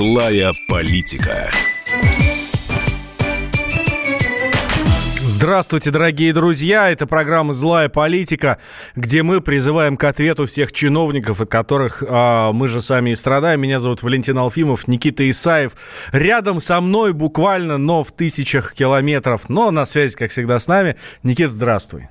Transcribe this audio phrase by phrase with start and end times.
[0.00, 1.50] Злая политика.
[5.18, 6.90] Здравствуйте, дорогие друзья!
[6.90, 8.58] Это программа «Злая политика»,
[8.96, 13.60] где мы призываем к ответу всех чиновников, от которых а, мы же сами и страдаем.
[13.60, 15.72] Меня зовут Валентин Алфимов, Никита Исаев.
[16.12, 20.96] Рядом со мной буквально, но в тысячах километров, но на связи, как всегда, с нами.
[21.22, 22.08] Никит, здравствуй.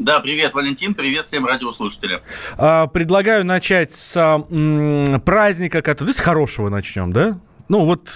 [0.00, 2.22] Да, привет, Валентин, привет всем радиослушателям.
[2.56, 4.14] А, предлагаю начать с
[5.26, 6.12] праздника, который...
[6.12, 7.38] С хорошего начнем, да?
[7.68, 8.08] Ну вот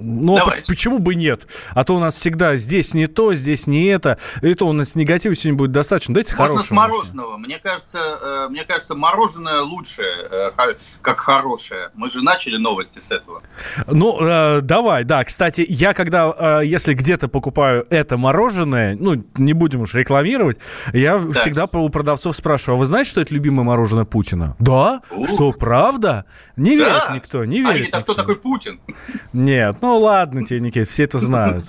[0.00, 1.46] ну, а почему бы нет?
[1.70, 4.18] А то у нас всегда здесь не то, здесь не это.
[4.42, 6.14] И то у нас негатива сегодня будет достаточно.
[6.14, 7.36] Давайте Можно с мороженого.
[7.36, 10.50] Мне кажется, э, мне кажется, мороженое лучше, э,
[11.02, 11.90] как хорошее.
[11.94, 13.42] Мы же начали новости с этого.
[13.86, 15.24] Ну, э, давай, да.
[15.24, 20.58] Кстати, я когда, если где-то покупаю это мороженое, ну, не будем уж рекламировать,
[20.92, 21.32] я так.
[21.32, 24.56] всегда у продавцов спрашиваю, а вы знаете, что это любимое мороженое Путина?
[24.58, 25.02] Да?
[25.10, 25.28] Ух.
[25.28, 26.24] Что, правда?
[26.56, 26.84] Не да.
[26.84, 27.98] верит никто, не верит а, никто.
[27.98, 28.80] А кто такой Путин?
[29.32, 31.64] Нет, ну ладно тебе, Никит, все это знают.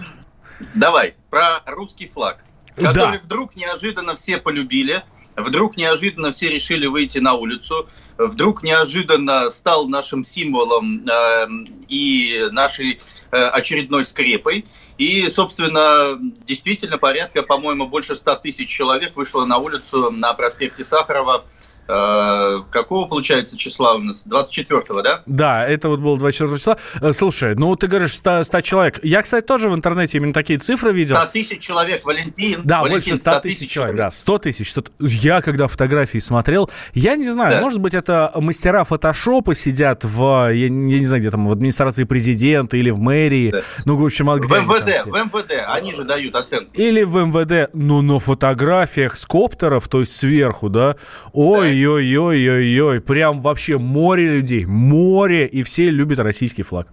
[0.75, 2.43] Давай, про русский флаг,
[2.75, 3.21] который да.
[3.23, 5.03] вдруг неожиданно все полюбили,
[5.35, 11.47] вдруг неожиданно все решили выйти на улицу, вдруг неожиданно стал нашим символом э,
[11.87, 12.99] и нашей
[13.31, 14.65] э, очередной скрепой.
[14.97, 21.45] И, собственно, действительно порядка, по-моему, больше 100 тысяч человек вышло на улицу на проспекте Сахарова
[21.87, 24.25] какого, получается, числа у нас?
[24.25, 25.23] 24-го, да?
[25.25, 26.77] Да, это вот было 24 числа.
[27.01, 28.99] Э, слушай, ну ты говоришь 100, 100 человек.
[29.03, 31.17] Я, кстати, тоже в интернете именно такие цифры видел.
[31.17, 32.61] 100 тысяч человек, Валентин.
[32.63, 34.69] Да, Валентин, больше 100 тысяч человек, да, 100 тысяч.
[34.69, 37.61] Что я, когда фотографии смотрел, я не знаю, да.
[37.61, 42.03] может быть, это мастера фотошопа сидят в, я, я не знаю, где там, в администрации
[42.03, 43.51] президента или в мэрии.
[43.51, 43.61] Да.
[43.85, 46.71] Ну, в общем, а где В МВД, в МВД, они же дают оценку.
[46.73, 50.95] Или в МВД, но на фотографиях с коптеров, то есть сверху, да,
[51.33, 56.87] ой, Ой-ой-ой-ой-ой, прям вообще море людей, море, и все любят российский флаг.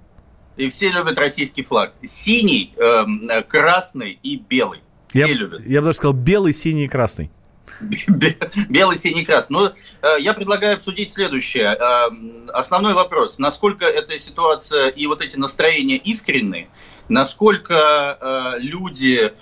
[0.57, 1.93] И все любят российский флаг.
[2.05, 4.81] Синий, э, красный и белый.
[5.09, 5.67] Все я, любят.
[5.67, 7.31] Я бы даже сказал белый, синий и красный.
[8.69, 9.57] Белый, синий, красный.
[9.57, 11.77] Ну, э, я предлагаю обсудить следующее.
[11.77, 12.09] Э,
[12.53, 13.39] основной вопрос.
[13.39, 16.69] Насколько эта ситуация и вот эти настроения искренны?
[17.09, 19.33] Насколько э, люди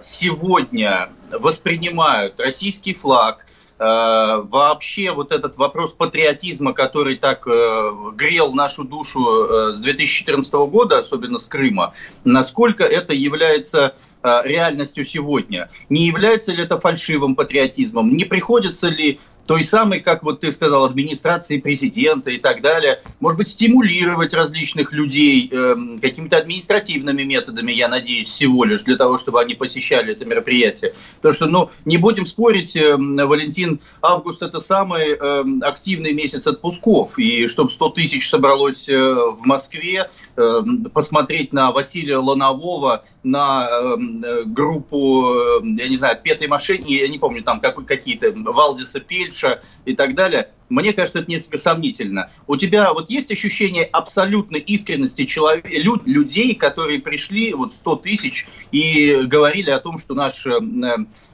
[0.00, 3.53] сегодня воспринимают российский флаг, Э,
[3.84, 10.98] вообще вот этот вопрос патриотизма, который так э, грел нашу душу э, с 2014 года,
[10.98, 15.68] особенно с Крыма, насколько это является реальностью сегодня?
[15.90, 18.16] Не является ли это фальшивым патриотизмом?
[18.16, 23.38] Не приходится ли той самой, как вот ты сказал, администрации президента и так далее, может
[23.38, 29.40] быть, стимулировать различных людей э, какими-то административными методами, я надеюсь, всего лишь для того, чтобы
[29.40, 30.94] они посещали это мероприятие.
[31.16, 37.18] Потому что, ну, не будем спорить, э, Валентин, август это самый э, активный месяц отпусков,
[37.18, 40.62] и чтобы 100 тысяч собралось э, в Москве, э,
[40.92, 47.18] посмотреть на Василия Ланового, на э, группу, э, я не знаю, Петой Мошенни, я не
[47.18, 50.48] помню, там как, какие-то, Валдиса Пельш, лучше и так далее.
[50.70, 52.30] Мне кажется, это несколько сомнительно.
[52.46, 58.46] У тебя вот есть ощущение абсолютной искренности человек, люд, людей, которые пришли, вот 100 тысяч,
[58.72, 60.50] и говорили о том, что наш э,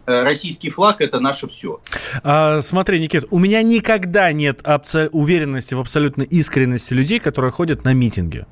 [0.06, 1.80] э, российский флаг это наше все.
[2.24, 4.62] А, смотри, Никит, у меня никогда нет
[5.12, 8.46] уверенности в абсолютной искренности людей, которые ходят на митинги.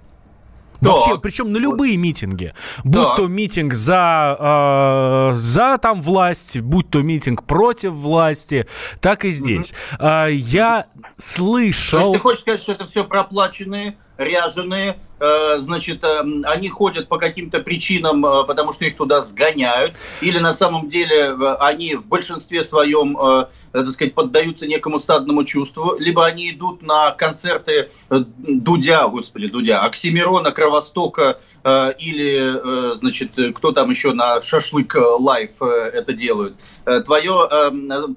[0.81, 2.55] Вообще, причем на любые митинги.
[2.85, 3.17] Будь да.
[3.17, 8.67] то митинг за, э, за там власть, будь то митинг против власти,
[9.01, 9.75] так и здесь.
[9.95, 10.07] Угу.
[10.07, 11.99] Э, я слышал...
[11.99, 17.09] То есть ты хочешь сказать, что это все проплаченные ряженые, э, значит, э, они ходят
[17.09, 22.07] по каким-то причинам, э, потому что их туда сгоняют, или на самом деле они в
[22.07, 23.17] большинстве своем,
[23.71, 30.51] так сказать, поддаются некому стадному чувству, либо они идут на концерты Дудя, господи, Дудя, Оксимирона,
[30.51, 36.57] Кровостока, или, значит, кто там еще на шашлык лайф это делают.
[36.85, 37.49] Твое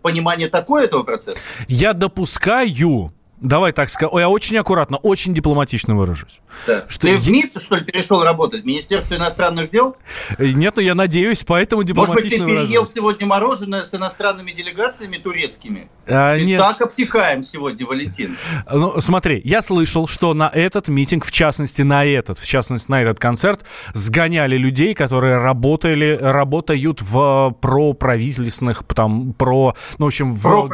[0.01, 1.37] понимание такое этого процесса?
[1.67, 3.11] Я допускаю,
[3.41, 4.19] Давай так скажу.
[4.19, 6.41] Я очень аккуратно, очень дипломатично выражусь.
[6.67, 6.85] Да.
[6.87, 8.63] Что Ты в МИД, что ли, перешел работать?
[8.63, 9.97] Министерство иностранных дел?
[10.37, 14.51] Э, нет, но я надеюсь, поэтому дипломатично Может быть, ты переел сегодня мороженое с иностранными
[14.51, 15.89] делегациями турецкими?
[16.07, 16.59] А, И нет.
[16.59, 18.37] так обтекаем сегодня, Валентин.
[18.71, 23.01] Ну, смотри, я слышал, что на этот митинг, в частности, на этот, в частности, на
[23.01, 23.65] этот концерт,
[23.95, 30.69] сгоняли людей, которые работали, работают в проправительственных, там, про, ну, в общем, в,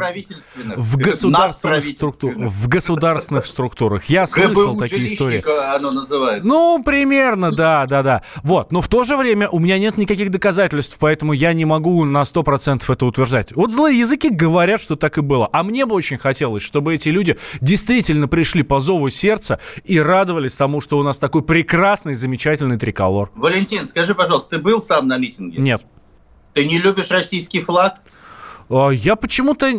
[0.76, 4.06] в государственных структурах, в государственных структурах.
[4.06, 5.44] Я слышал ГБУ такие истории.
[5.74, 6.46] оно называется.
[6.46, 8.22] Ну, примерно, да, да, да.
[8.42, 12.04] Вот, но в то же время у меня нет никаких доказательств, поэтому я не могу
[12.04, 13.54] на 100% это утверждать.
[13.54, 15.48] Вот злые языки говорят, что так и было.
[15.52, 20.56] А мне бы очень хотелось, чтобы эти люди действительно пришли по зову сердца и радовались
[20.56, 23.30] тому, что у нас такой прекрасный, замечательный триколор.
[23.36, 25.58] Валентин, скажи, пожалуйста, ты был сам на митинге?
[25.58, 25.82] Нет.
[26.54, 28.00] Ты не любишь российский флаг?
[28.70, 29.70] А, я почему-то...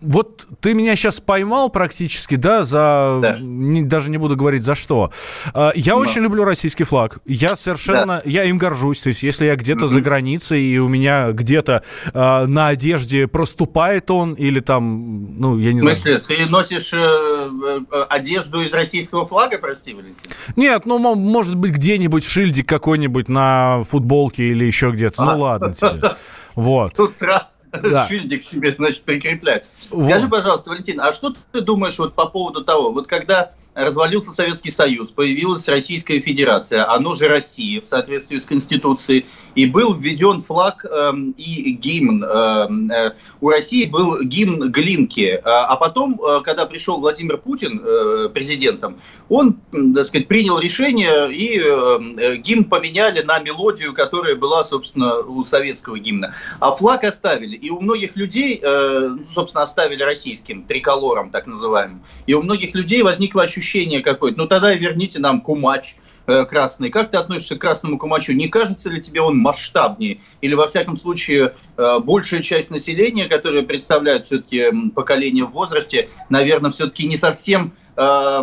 [0.00, 3.18] Вот ты меня сейчас поймал практически, да, за...
[3.20, 3.38] Да.
[3.40, 5.10] Не, даже не буду говорить за что.
[5.54, 6.00] А, я Но.
[6.00, 7.18] очень люблю российский флаг.
[7.24, 8.22] Я совершенно...
[8.24, 8.30] Да.
[8.30, 9.02] Я им горжусь.
[9.02, 9.88] То есть если я где-то mm-hmm.
[9.88, 11.82] за границей, и у меня где-то
[12.12, 15.94] э, на одежде проступает он, или там, ну, я не знаю...
[15.94, 20.30] В смысле, ты носишь э, э, одежду из российского флага, прости, Валентин?
[20.56, 25.24] Нет, ну, может быть, где-нибудь шильдик какой-нибудь на футболке или еще где-то.
[25.24, 25.34] Ну, а.
[25.34, 26.12] Ну, ладно тебе.
[26.56, 26.88] Вот.
[26.88, 27.49] С утра
[27.82, 28.06] да.
[28.06, 29.68] шильдик себе, значит, прикреплять.
[29.86, 33.52] Скажи, пожалуйста, Валентин, а что ты думаешь вот по поводу того, вот когда
[33.84, 39.94] развалился Советский Союз, появилась Российская Федерация, оно же Россия в соответствии с Конституцией, и был
[39.94, 42.24] введен флаг э, и гимн.
[42.24, 43.10] Э, э,
[43.40, 48.98] у России был гимн Глинки, а, а потом, э, когда пришел Владимир Путин э, президентом,
[49.28, 49.58] он,
[49.94, 55.98] так сказать, принял решение, и э, гимн поменяли на мелодию, которая была, собственно, у советского
[55.98, 56.34] гимна.
[56.60, 62.34] А флаг оставили, и у многих людей, э, собственно, оставили российским, триколором так называемым, и
[62.34, 64.38] у многих людей возникло ощущение, ощущение какое-то.
[64.38, 65.96] Ну тогда верните нам кумач
[66.26, 66.90] э, красный.
[66.90, 68.32] Как ты относишься к красному кумачу?
[68.32, 70.20] Не кажется ли тебе он масштабнее?
[70.40, 76.70] Или, во всяком случае, э, большая часть населения, которая представляет все-таки поколение в возрасте, наверное,
[76.70, 78.42] все-таки не совсем, э,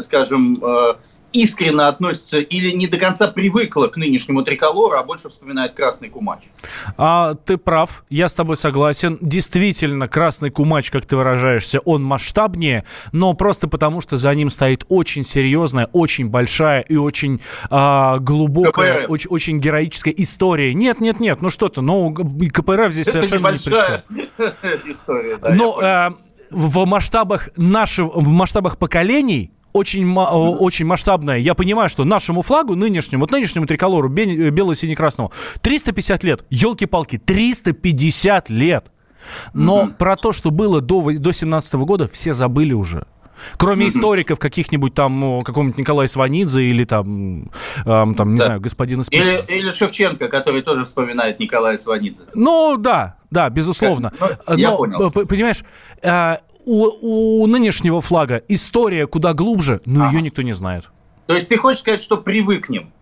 [0.00, 0.62] скажем,
[1.32, 6.40] искренне относится или не до конца привыкла к нынешнему триколору, а больше вспоминает красный кумач.
[6.96, 9.18] А, ты прав, я с тобой согласен.
[9.20, 14.84] Действительно, красный кумач, как ты выражаешься, он масштабнее, но просто потому, что за ним стоит
[14.88, 17.40] очень серьезная, очень большая и очень
[17.70, 20.72] а, глубокая, очень, очень героическая история.
[20.74, 25.36] Нет, нет, нет, ну что то ну КПРФ здесь Это совершенно не при история.
[25.36, 26.10] Да, но э,
[26.50, 31.38] в масштабах наших, в масштабах поколений очень, очень масштабная.
[31.38, 35.32] Я понимаю, что нашему флагу, нынешнему, вот нынешнему триколору, бело-сине-красному,
[35.62, 36.44] 350 лет.
[36.50, 38.86] Елки-палки, 350 лет.
[39.52, 39.96] Но mm-hmm.
[39.96, 43.06] про то, что было до, до 17 года, все забыли уже.
[43.56, 47.50] Кроме историков каких-нибудь там, какого-нибудь Николая Сванидзе или там,
[47.84, 48.44] эм, там не да.
[48.44, 49.44] знаю, господина Спицера.
[49.44, 52.24] Или, или Шевченко, который тоже вспоминает Николая Сванидзе.
[52.34, 54.12] Ну, да, да, безусловно.
[54.48, 55.10] Ну, я Но, понял.
[55.10, 55.62] Понимаешь,
[56.02, 56.38] э,
[56.68, 60.12] у, у нынешнего флага история куда глубже, но ага.
[60.12, 60.90] ее никто не знает.
[61.26, 62.92] То есть ты хочешь сказать, что привыкнем?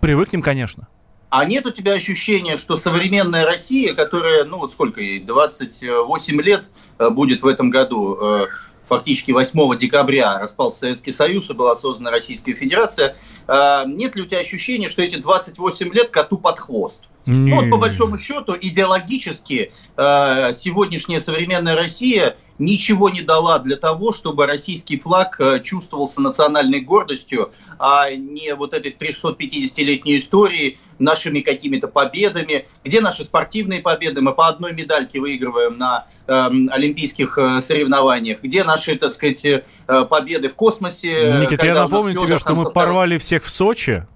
[0.00, 0.88] Привыкнем, конечно.
[1.30, 6.70] А нет у тебя ощущения, что современная Россия, которая, ну вот сколько ей, 28 лет
[6.98, 8.46] э, будет в этом году, э,
[8.84, 13.16] фактически 8 декабря распался Советский Союз и была создана Российская Федерация,
[13.48, 17.02] э, нет ли у тебя ощущения, что эти 28 лет коту под хвост?
[17.26, 24.12] Ну, вот по большому счету идеологически э, сегодняшняя современная Россия ничего не дала для того,
[24.12, 31.88] чтобы российский флаг э, чувствовался национальной гордостью, а не вот этой 350-летней истории нашими какими-то
[31.88, 32.66] победами.
[32.84, 34.20] Где наши спортивные победы?
[34.20, 38.40] Мы по одной медальке выигрываем на э, олимпийских э, соревнованиях.
[38.40, 39.62] Где наши, так сказать, э,
[40.08, 41.38] победы в космосе?
[41.40, 44.06] Никита, я напомню тебе, что мы порвали всех в Сочи.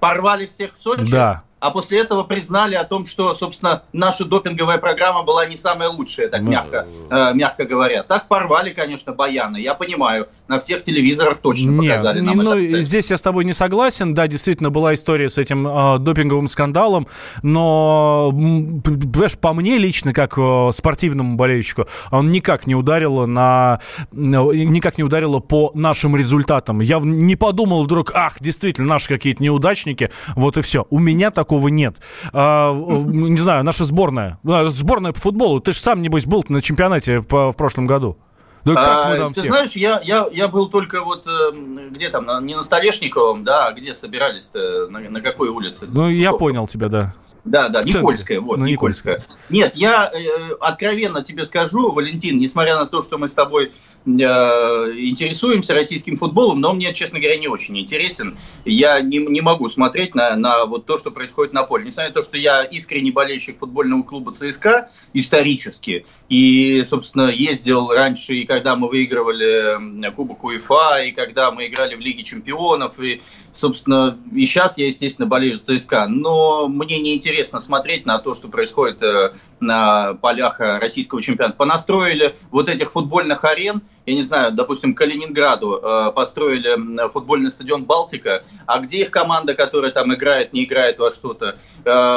[0.00, 1.10] Порвали всех в Сочи?
[1.10, 5.88] Да а после этого признали о том, что, собственно, наша допинговая программа была не самая
[5.88, 8.02] лучшая, так мягко, э, мягко говоря.
[8.02, 12.80] Так порвали, конечно, баяны, я понимаю, на всех телевизорах точно Нет, показали нам ну, это.
[12.82, 17.08] Здесь я с тобой не согласен, да, действительно была история с этим э, допинговым скандалом,
[17.42, 23.80] но, понимаешь, по мне лично, как э, спортивному болельщику, он никак не ударил на,
[24.12, 26.80] никак не ударило по нашим результатам.
[26.80, 30.86] Я не подумал вдруг, ах, действительно, наши какие-то неудачники, вот и все.
[30.90, 31.96] У меня так такого нет.
[32.32, 36.60] А, не знаю, наша сборная, а, сборная по футболу, ты же сам, небось, был на
[36.60, 38.18] чемпионате в, в прошлом году.
[38.64, 39.52] Да как а, мы там ты всех?
[39.52, 43.72] знаешь, я, я, я был только вот э, где там, не на Столешниковом, да, а
[43.72, 45.86] где собирались-то, на, на какой улице?
[45.88, 47.12] Ну, я понял тебя, да.
[47.46, 49.24] Да, да, Никольская, вот, ну, Никольская.
[49.50, 53.72] Нет, я э, откровенно тебе скажу, Валентин, несмотря на то, что мы с тобой
[54.04, 58.36] э, интересуемся российским футболом, но мне, честно говоря, не очень интересен.
[58.64, 61.84] Я не, не могу смотреть на, на вот то, что происходит на поле.
[61.84, 68.34] Несмотря на то, что я искренний болельщик футбольного клуба ЦСКА исторически, и, собственно, ездил раньше,
[68.34, 73.22] и когда мы выигрывали Кубок УЕФА, и когда мы играли в Лиге Чемпионов, и,
[73.54, 78.18] собственно, и сейчас я, естественно, болею за ЦСКА, но мне не интересно интересно смотреть на
[78.18, 81.54] то, что происходит э, на полях э, российского чемпионата.
[81.54, 88.42] Понастроили вот этих футбольных арен, я не знаю, допустим, Калининграду э, построили футбольный стадион «Балтика»,
[88.64, 91.58] а где их команда, которая там играет, не играет во что-то?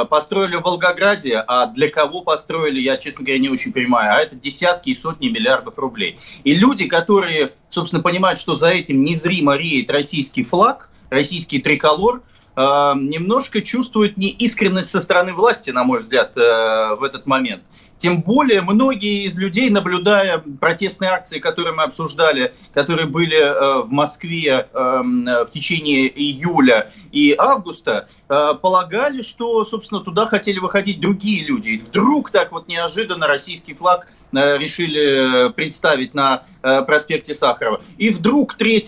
[0.09, 4.13] Построили в Волгограде, а для кого построили, я, честно говоря, не очень понимаю.
[4.13, 6.17] А это десятки и сотни миллиардов рублей.
[6.45, 12.21] И люди, которые, собственно, понимают, что за этим незримо реет российский флаг, российский триколор–
[12.55, 17.63] немножко чувствует неискренность со стороны власти, на мой взгляд, э, в этот момент.
[17.99, 23.91] Тем более многие из людей, наблюдая протестные акции, которые мы обсуждали, которые были э, в
[23.91, 31.69] Москве эм, в течение июля и августа, полагали, что, собственно, туда хотели выходить другие люди.
[31.69, 37.81] И вдруг так вот неожиданно российский флаг решили представить на проспекте Сахарова.
[37.97, 38.83] И вдруг 3,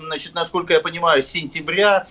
[0.00, 2.06] значит, насколько я понимаю, сентября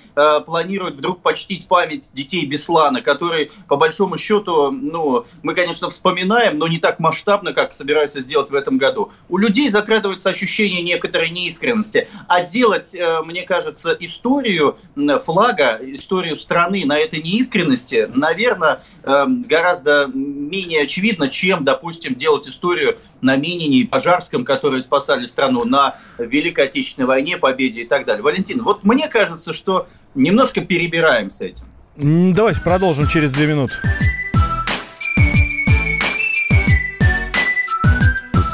[0.46, 6.68] планируют вдруг почтить память детей Беслана, которые, по большому счету, ну, мы, конечно, вспоминаем, но
[6.68, 9.12] не так масштабно, как собираются сделать в этом году.
[9.30, 12.08] У людей закрадывается ощущение некоторой неискренности.
[12.28, 14.78] А делать, э, мне кажется, историю
[15.24, 22.98] флага, историю страны на этой неискренности, наверное, эм, гораздо менее очевидно, чем, допустим, делать историю
[23.22, 28.24] на Минине и Пожарском, которые спасали страну на Великой Отечественной войне, победе и так далее.
[28.24, 31.66] Валентин, вот мне кажется, что немножко перебираем с этим.
[31.96, 33.74] Давайте продолжим через две минуты.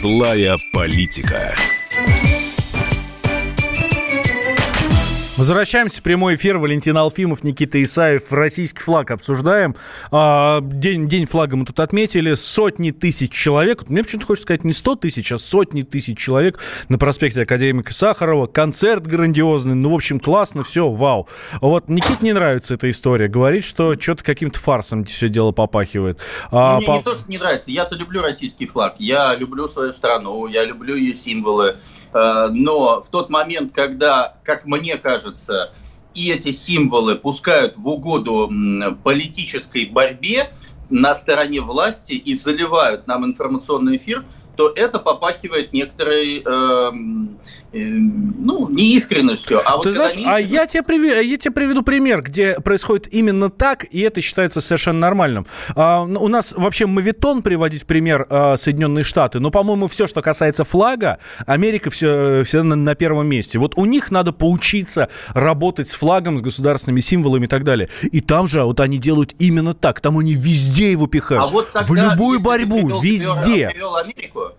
[0.00, 1.54] Злая политика.
[5.40, 6.58] Возвращаемся в прямой эфир.
[6.58, 8.30] Валентин Алфимов, Никита Исаев.
[8.30, 9.74] Российский флаг обсуждаем.
[10.10, 12.34] А, день, день флага мы тут отметили.
[12.34, 13.88] Сотни тысяч человек.
[13.88, 16.58] Мне почему-то хочется сказать не сто тысяч, а сотни тысяч человек
[16.90, 18.48] на проспекте Академика Сахарова.
[18.48, 19.74] Концерт грандиозный.
[19.74, 21.26] Ну, в общем, классно, все, вау.
[21.62, 23.28] Вот Никит не нравится эта история.
[23.28, 26.20] Говорит, что что-то каким-то фарсом все дело попахивает.
[26.50, 26.96] А, мне по...
[26.96, 27.70] не то, что не нравится.
[27.70, 28.96] Я-то люблю российский флаг.
[28.98, 30.46] Я люблю свою страну.
[30.48, 31.78] Я люблю ее символы.
[32.12, 35.29] Э, но в тот момент, когда, как мне кажется,
[36.14, 38.50] и эти символы пускают в угоду
[39.04, 40.52] политической борьбе
[40.88, 46.92] на стороне власти и заливают нам информационный эфир– то это попахивает некоторой, э,
[47.72, 49.60] э, ну, неискренностью.
[49.64, 50.50] А вот Ты знаешь, неискренность...
[50.52, 54.60] а я тебе, приведу, я тебе приведу пример, где происходит именно так, и это считается
[54.60, 55.46] совершенно нормальным.
[55.74, 60.22] А, у нас вообще мавитон приводить в пример а, Соединенные Штаты, но, по-моему, все, что
[60.22, 63.58] касается флага, Америка все, все на, на первом месте.
[63.58, 67.88] Вот у них надо поучиться работать с флагом, с государственными символами и так далее.
[68.12, 70.00] И там же вот они делают именно так.
[70.00, 71.44] Там они везде его пихают.
[71.44, 73.70] А вот тогда, в любую борьбу, везде.
[73.70, 74.49] Привел Америку,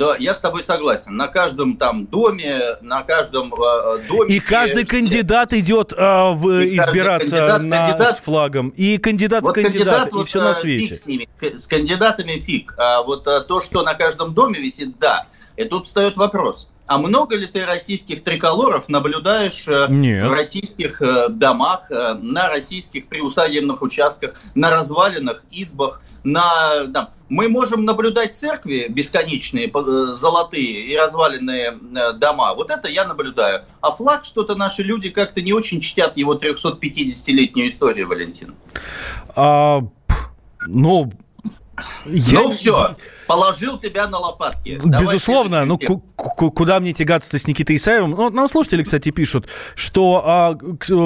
[0.00, 1.14] да, я с тобой согласен.
[1.14, 4.34] На каждом там доме, на каждом э, доме.
[4.34, 8.68] И каждый кандидат идет э, в, и избираться кандидат, на, кандидат, с флагом.
[8.70, 10.86] И кандидат вот в кандидат, кандидат, и вот, все на свете.
[10.86, 12.74] Фиг с, ними, с кандидатами фиг.
[12.78, 15.26] А вот а, то, что на каждом доме висит, да.
[15.58, 16.66] И тут встает вопрос.
[16.90, 20.28] А много ли ты российских триколоров наблюдаешь э, Нет.
[20.28, 26.88] в российских э, домах, э, на российских приусадебных участках, на развалинах, избах, на...
[26.92, 29.70] Там, мы можем наблюдать церкви бесконечные,
[30.14, 31.78] золотые и разваленные
[32.16, 32.54] дома.
[32.54, 33.62] Вот это я наблюдаю.
[33.80, 38.56] А флаг что-то наши люди как-то не очень чтят его 350-летнюю историю, Валентин.
[39.36, 39.78] А,
[40.66, 41.12] ну,
[42.04, 42.40] я...
[42.40, 42.96] Ну все,
[43.26, 44.80] положил тебя на лопатки.
[44.82, 48.10] Безусловно, ну куда мне тягаться-то с Никитой Исаевым?
[48.10, 50.54] Ну, нам слушатели, кстати, пишут, что а,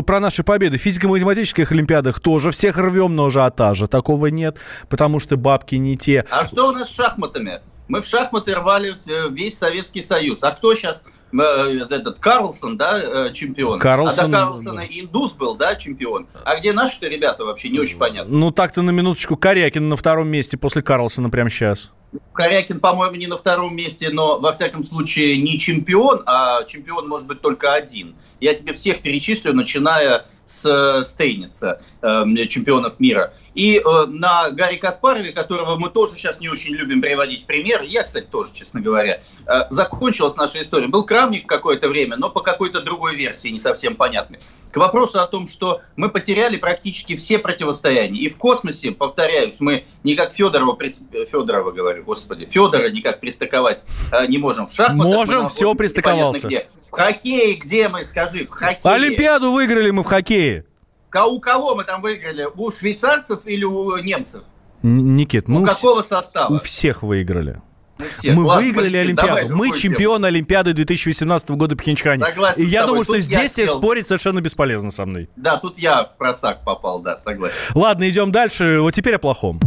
[0.03, 5.37] про наши победы в физико-математических олимпиадах тоже всех рвем, но ажиотажа такого нет, потому что
[5.37, 6.25] бабки не те.
[6.31, 7.61] А что у нас с шахматами?
[7.89, 8.97] Мы в шахматы рвали
[9.31, 10.43] весь Советский Союз.
[10.43, 11.03] А кто сейчас
[11.41, 13.79] этот Карлсон, да, чемпион.
[13.79, 14.35] Карлсон...
[14.35, 16.27] А до Карлсона Индус был, да, чемпион.
[16.45, 18.35] А где наши-то ребята вообще, не очень понятно.
[18.35, 21.91] Ну, так-то на минуточку Корякин на втором месте после Карлсона прямо сейчас.
[22.33, 27.27] Корякин, по-моему, не на втором месте, но, во всяком случае, не чемпион, а чемпион может
[27.27, 28.15] быть только один.
[28.41, 33.33] Я тебе всех перечислю, начиная с э, Стейница, э, чемпионов мира.
[33.55, 37.83] И э, на Гарри Каспарове, которого мы тоже сейчас не очень любим приводить в пример,
[37.83, 39.23] я, кстати, тоже, честно говоря,
[39.71, 40.89] закончилась наша история.
[40.89, 44.41] Был Крамник какое-то время, но по какой-то другой версии, не совсем понятной.
[44.73, 48.21] К вопросу о том, что мы потеряли практически все противостояния.
[48.21, 53.87] И в космосе, повторяюсь, мы не как Федорова, Федорова говорю, господи, Федора никак пристыковать
[54.29, 54.67] не можем.
[54.67, 56.47] В шахматах можем, все пристыковался.
[56.47, 56.69] Где.
[56.91, 58.93] В хоккее где мы, скажи, в хоккее?
[58.93, 60.67] Олимпиаду выиграли мы в хоккее.
[61.27, 62.47] У кого мы там выиграли?
[62.55, 64.43] У швейцарцев или у немцев?
[64.83, 66.53] Никит, у, у какого состава?
[66.53, 67.63] У всех выиграли.
[68.25, 69.57] Мы Ладно, выиграли Олимпиаду.
[69.57, 72.23] Мы чемпионы Олимпиады 2018 года в Пхенчхане.
[72.23, 73.79] Согласен И я думаю, что тут здесь хотел...
[73.79, 75.29] спорить совершенно бесполезно со мной.
[75.37, 77.55] Да, тут я в просак попал, да, согласен.
[77.75, 78.81] Ладно, идем дальше.
[78.81, 79.61] Вот теперь о плохом.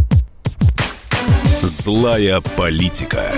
[1.62, 3.32] Злая политика.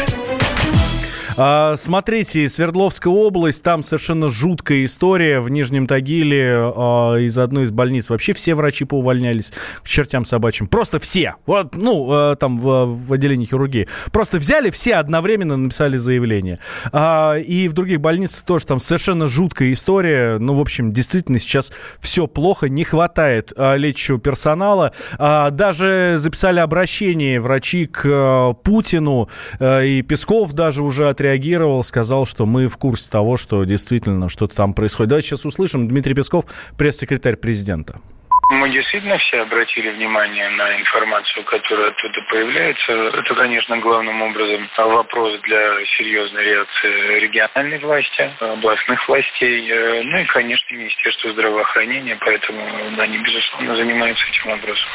[1.42, 5.40] А, смотрите, Свердловская область, там совершенно жуткая история.
[5.40, 10.68] В Нижнем Тагиле а, из одной из больниц вообще все врачи поувольнялись к чертям собачьим.
[10.68, 11.36] Просто все.
[11.46, 13.88] Вот, ну, а, там в, в отделении хирургии.
[14.12, 16.60] Просто взяли все одновременно, написали заявление.
[16.92, 20.38] А, и в других больницах тоже там совершенно жуткая история.
[20.40, 24.92] Ну, в общем, действительно сейчас все плохо, не хватает а, лечащего персонала.
[25.18, 29.30] Даже записали обращение врачи к а, Путину,
[29.60, 34.30] а, и Песков даже уже отреагировал отреагировал, сказал, что мы в курсе того, что действительно
[34.30, 35.10] что-то там происходит.
[35.10, 35.88] Давайте сейчас услышим.
[35.88, 36.46] Дмитрий Песков,
[36.78, 38.00] пресс-секретарь президента.
[38.50, 42.92] Мы действительно все обратили внимание на информацию, которая оттуда появляется.
[42.92, 50.26] Это, конечно, главным образом вопрос для серьезной реакции региональной власти, областных властей, э, ну и,
[50.26, 54.90] конечно, Министерства здравоохранения, поэтому они, безусловно, занимаются этим вопросом.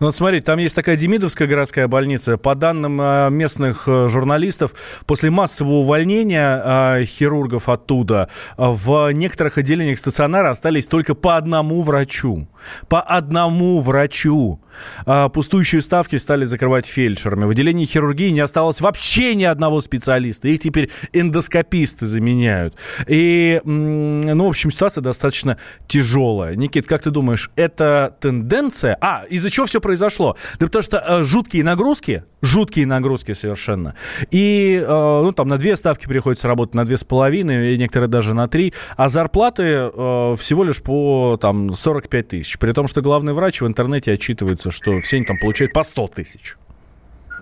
[0.00, 2.38] Ну, вот смотри, там есть такая Демидовская городская больница.
[2.38, 4.70] По данным э, местных э, журналистов,
[5.06, 12.48] после массового увольнения хирургов оттуда в некоторых отделениях стационара остались только по одному врачу
[12.88, 14.60] по одному врачу.
[15.04, 17.44] А, пустующие ставки стали закрывать фельдшерами.
[17.44, 20.48] В отделении хирургии не осталось вообще ни одного специалиста.
[20.48, 22.74] Их теперь эндоскописты заменяют.
[23.06, 26.54] И, ну, в общем, ситуация достаточно тяжелая.
[26.54, 28.96] Никит, как ты думаешь, это тенденция?
[29.00, 30.36] А, из-за чего все произошло?
[30.58, 33.94] Да потому что э, жуткие нагрузки, жуткие нагрузки совершенно.
[34.30, 38.34] И, э, ну, там на две ставки приходится работать, на две с половиной, некоторые даже
[38.34, 38.72] на три.
[38.96, 42.58] А зарплаты э, всего лишь по, там, 45 тысяч.
[42.58, 46.08] При том, что главный врач в интернете отчитывается, что все они там получают по 100
[46.08, 46.56] тысяч.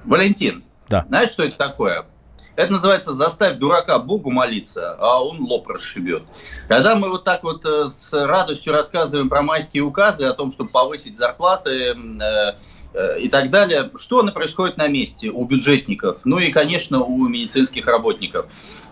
[0.04, 1.04] Валентин, да.
[1.08, 2.06] знаешь, что это такое?
[2.54, 6.22] Это называется «заставь дурака Богу молиться, а он лоб расшибет».
[6.68, 10.70] Когда мы вот так вот э, с радостью рассказываем про майские указы, о том, чтобы
[10.70, 12.54] повысить зарплаты э,
[12.94, 18.46] и так далее, что происходит на месте у бюджетников, ну и, конечно, у медицинских работников?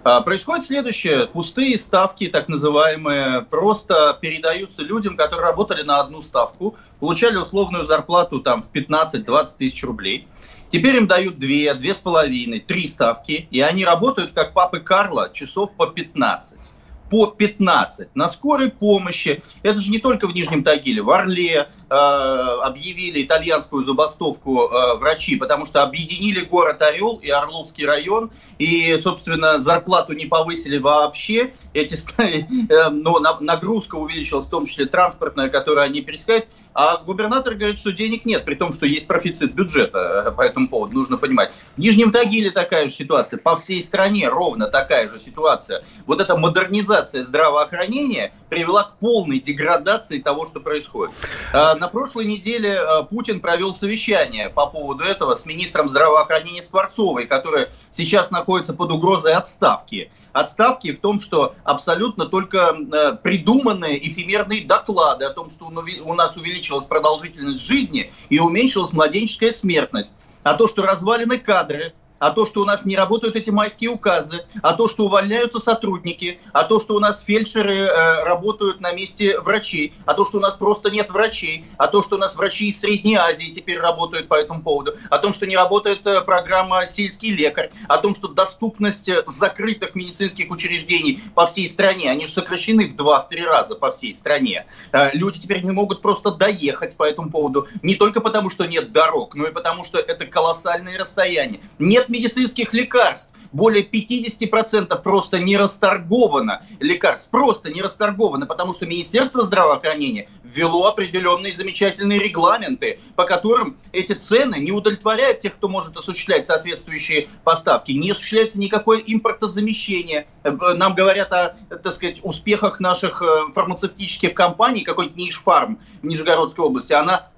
[0.05, 1.27] А, происходит следующее.
[1.27, 8.41] Пустые ставки, так называемые, просто передаются людям, которые работали на одну ставку, получали условную зарплату
[8.41, 10.27] там, в 15-20 тысяч рублей.
[10.71, 15.31] Теперь им дают две, две с половиной, три ставки, и они работают как папы Карла
[15.33, 16.72] часов по 15
[17.13, 19.43] по 15 на скорой помощи.
[19.63, 25.37] Это же не только в Нижнем Тагиле, в Орле э, объявили итальянскую забастовку э, врачи,
[25.37, 31.53] потому что объединили город Орел и Орловский район, и, собственно, зарплату не повысили вообще.
[31.75, 36.47] Эти, э, но нагрузка увеличилась, в том числе транспортная, которую они пересекают.
[36.73, 40.67] А губернатор говорит, что денег нет, при том, что есть профицит бюджета э, по этому
[40.67, 41.53] поводу, нужно понимать.
[41.77, 45.85] В Нижнем Тагиле такая же ситуация, по всей стране ровно такая же ситуация.
[46.07, 51.15] Вот эта модернизация деградация здравоохранения привела к полной деградации того, что происходит.
[51.53, 57.27] А, на прошлой неделе а, Путин провел совещание по поводу этого с министром здравоохранения Скворцовой,
[57.27, 60.11] которая сейчас находится под угрозой отставки.
[60.33, 66.37] Отставки в том, что абсолютно только а, придуманные эфемерные доклады о том, что у нас
[66.37, 70.17] увеличилась продолжительность жизни и уменьшилась младенческая смертность.
[70.43, 74.47] А то, что развалены кадры, а то, что у нас не работают эти майские указы,
[74.63, 79.41] а то, что увольняются сотрудники, а то, что у нас фельдшеры э, работают на месте
[79.41, 82.69] врачей, а то, что у нас просто нет врачей, а то, что у нас врачи
[82.69, 86.87] из Средней Азии теперь работают по этому поводу, о том, что не работает э, программа
[86.87, 92.31] «Сельский лекарь», о том, что доступность э, закрытых медицинских учреждений по всей стране, они же
[92.31, 94.67] сокращены в 2-3 раза по всей стране.
[94.93, 98.93] Э, люди теперь не могут просто доехать по этому поводу, не только потому, что нет
[98.93, 101.59] дорог, но и потому, что это колоссальные расстояния.
[101.81, 103.31] Нет медицинских лекарств.
[103.53, 111.53] более 50% просто не расторговано лекарств, просто не расторговано, потому что Министерство здравоохранения ввело определенные
[111.53, 118.11] замечательные регламенты, по которым эти цены не удовлетворяют тех, кто может осуществлять соответствующие поставки, не
[118.11, 120.27] осуществляется никакое импортозамещение.
[120.45, 126.93] Нам говорят о, так сказать, успехах наших э, фармацевтических компаний, какой-нибудь Нишфарм в Нижегородской области,
[126.93, 127.29] она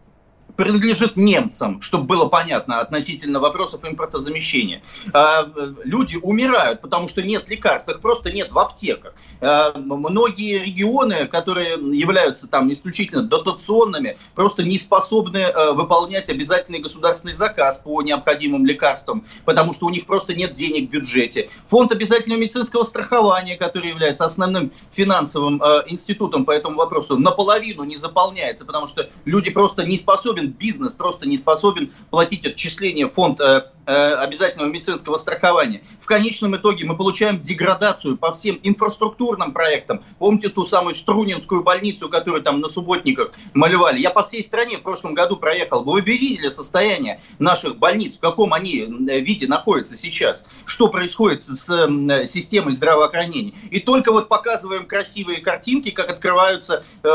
[0.57, 4.83] принадлежит немцам, чтобы было понятно относительно вопросов импортозамещения.
[5.13, 5.49] А,
[5.85, 9.15] люди умирают, потому что нет лекарств, их просто нет в аптеках.
[9.41, 17.35] А, многие регионы, которые являются там исключительно дотационными, просто не способны а, выполнять обязательный государственный
[17.35, 21.51] заказ по необходимым лекарствам, потому что у них просто нет денег в бюджете.
[21.67, 28.65] Фонд обязательного медицинского страхования, который является основным финансовым институтом по этому вопросу, наполовину не заполняется,
[28.65, 33.41] потому что люди просто не способны способен, бизнес просто не способен платить отчисления в фонд
[33.41, 35.83] э, э, обязательного медицинского страхования.
[36.01, 40.03] В конечном итоге мы получаем деградацию по всем инфраструктурным проектам.
[40.19, 44.01] Помните ту самую Струнинскую больницу, которую там на субботниках малевали?
[44.01, 45.85] Я по всей стране в прошлом году проехал.
[45.85, 50.47] Вы видели состояние наших больниц, в каком они э, виде находятся сейчас?
[50.67, 53.53] Что происходит с э, системой здравоохранения?
[53.71, 57.09] И только вот показываем красивые картинки, как открываются э,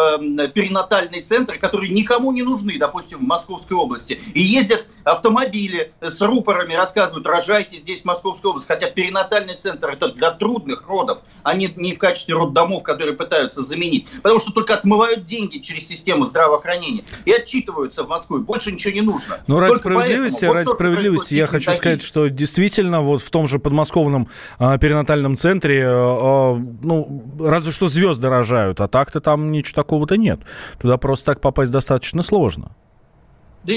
[0.54, 4.22] перинатальные центры, которые никому не нужны, допустим, в Московской области.
[4.34, 8.68] И ездят автомобили с рупорами, рассказывают, рожайте здесь в Московской области.
[8.68, 13.62] Хотя перинатальный центр это для трудных родов, а не, не в качестве роддомов, которые пытаются
[13.62, 14.08] заменить.
[14.22, 18.40] Потому что только отмывают деньги через систему здравоохранения и отчитываются в Москву.
[18.40, 19.40] Больше ничего не нужно.
[19.48, 23.48] Ну, ради справедливости, поэтому, ради вот справедливости, я хочу сказать, что действительно вот в том
[23.48, 29.76] же подмосковном а, перинатальном центре, а, ну, разве что звезды рожают, а так-то там ничего
[29.76, 30.40] такого-то нет.
[30.80, 32.72] Туда просто так попасть достаточно сложно.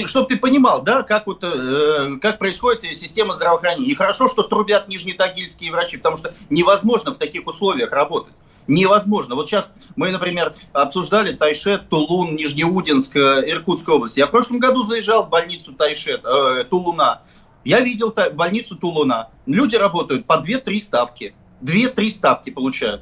[0.05, 3.89] Чтобы ты понимал, да, как, вот, э, как происходит система здравоохранения.
[3.89, 8.33] И хорошо, что трубят нижнетагильские врачи, потому что невозможно в таких условиях работать.
[8.67, 9.35] Невозможно.
[9.35, 14.17] Вот сейчас мы, например, обсуждали Тайшет, Тулун, Нижнеудинск, э, Иркутская область.
[14.17, 17.21] Я в прошлом году заезжал в больницу Тайшет, э, Тулуна.
[17.65, 19.29] Я видел больницу Тулуна.
[19.45, 21.35] Люди работают по 2-3 ставки.
[21.61, 23.01] 2-3 ставки получают.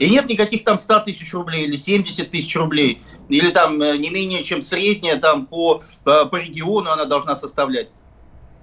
[0.00, 4.08] И нет никаких там 100 тысяч рублей или 70 тысяч рублей, или там э, не
[4.08, 7.90] менее чем средняя там по, э, по региону она должна составлять.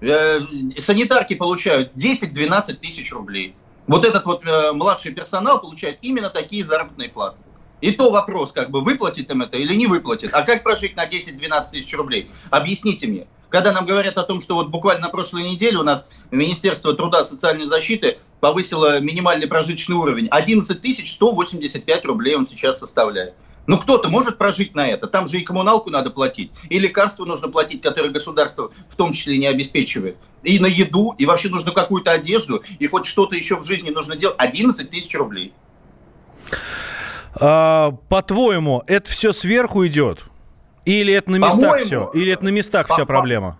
[0.02, 0.40] Э,
[0.80, 3.56] санитарки получают 10-12 тысяч рублей.
[3.86, 7.38] Вот этот вот младший персонал получает именно такие заработные платы.
[7.82, 10.32] И то вопрос, как бы выплатит им это или не выплатит.
[10.34, 12.30] А как прожить на 10-12 тысяч рублей?
[12.50, 13.28] Объясните мне.
[13.50, 17.22] Когда нам говорят о том, что вот буквально на прошлой неделе у нас Министерство труда
[17.22, 20.28] и социальной защиты повысило минимальный прожиточный уровень.
[20.30, 23.36] 11 185 рублей он сейчас составляет.
[23.68, 25.08] Ну, кто-то может прожить на это.
[25.08, 29.38] Там же и коммуналку надо платить, и лекарства нужно платить, которые государство в том числе
[29.38, 30.18] не обеспечивает.
[30.44, 34.16] И на еду, и вообще нужно какую-то одежду, и хоть что-то еще в жизни нужно
[34.16, 34.38] делать.
[34.40, 35.54] 11 тысяч рублей.
[37.40, 40.26] А, по-твоему, это все сверху идет?
[40.86, 42.10] Или это на местах все?
[42.14, 43.60] Или это на местах вся проблема?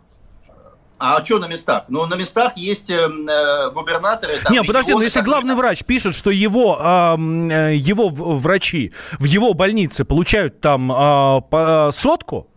[1.00, 1.84] А что на местах?
[1.90, 4.34] Ну, на местах есть эм, э, губернаторы.
[4.44, 9.54] Там, Не, подожди, но если главный врач пишет, что его, э, его врачи в его
[9.54, 12.48] больнице получают там э, сотку,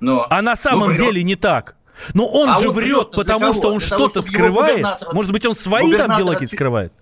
[0.00, 1.76] но, а на самом ну, деле не так.
[2.14, 4.84] Но он а же он врет, потому что он что-то скрывает.
[5.12, 6.92] Может быть, он свои там дела какие-то скрывает?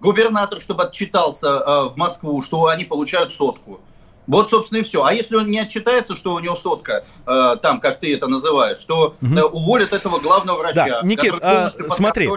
[0.00, 3.80] Губернатор, чтобы отчитался э, в Москву, что они получают сотку.
[4.26, 5.02] Вот, собственно, и все.
[5.02, 8.78] А если он не отчитается, что у него сотка, э, там, как ты это называешь,
[8.78, 9.34] что угу.
[9.34, 10.86] э, уволят этого главного врача.
[10.86, 11.00] Да.
[11.02, 12.28] Никит, а, смотри,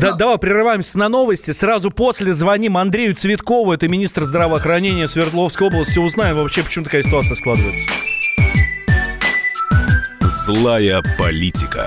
[0.00, 1.50] да, давай прерываемся на новости.
[1.50, 5.98] Сразу после звоним Андрею Цветкову, это министр здравоохранения Свердловской области.
[5.98, 7.82] Узнаем вообще, почему такая ситуация складывается.
[10.20, 11.86] Злая политика.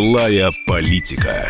[0.00, 1.46] Злая политика.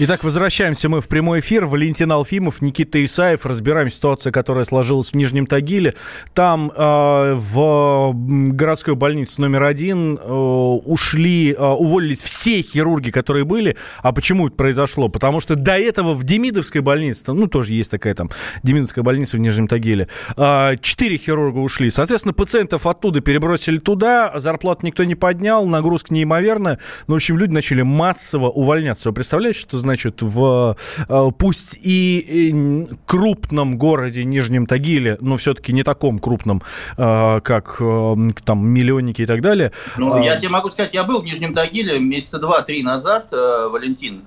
[0.00, 1.66] Итак, возвращаемся мы в прямой эфир.
[1.66, 3.44] Валентин Алфимов, Никита Исаев.
[3.44, 5.94] Разбираем ситуацию, которая сложилась в Нижнем Тагиле.
[6.34, 13.76] Там э, в городской больнице номер один э, ушли, э, уволились все хирурги, которые были.
[14.00, 15.08] А почему это произошло?
[15.08, 18.30] Потому что до этого в Демидовской больнице, ну, тоже есть такая там
[18.62, 20.06] Демидовская больница в Нижнем Тагиле,
[20.36, 21.90] э, четыре хирурга ушли.
[21.90, 26.78] Соответственно, пациентов оттуда перебросили туда, зарплату никто не поднял, нагрузка неимоверная.
[27.08, 29.08] Ну, в общем, люди начали массово увольняться.
[29.08, 30.76] Вы представляете, что значит, в
[31.08, 36.62] э, пусть и крупном городе Нижнем Тагиле, но все-таки не таком крупном,
[36.98, 39.72] э, как э, там миллионники и так далее.
[39.96, 40.20] Ну, а...
[40.20, 44.22] я тебе могу сказать, я был в Нижнем Тагиле месяца два-три назад, Валентин.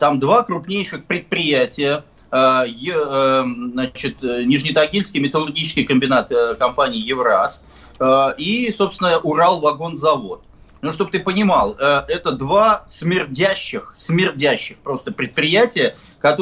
[0.00, 7.64] Там два крупнейших предприятия, значит, Нижнетагильский металлургический комбинат компании «Евраз»
[8.36, 10.42] и, собственно, Урал-вагонзавод.
[10.82, 15.96] Ну, чтобы ты понимал, э, это два смердящих, смердящих просто предприятия,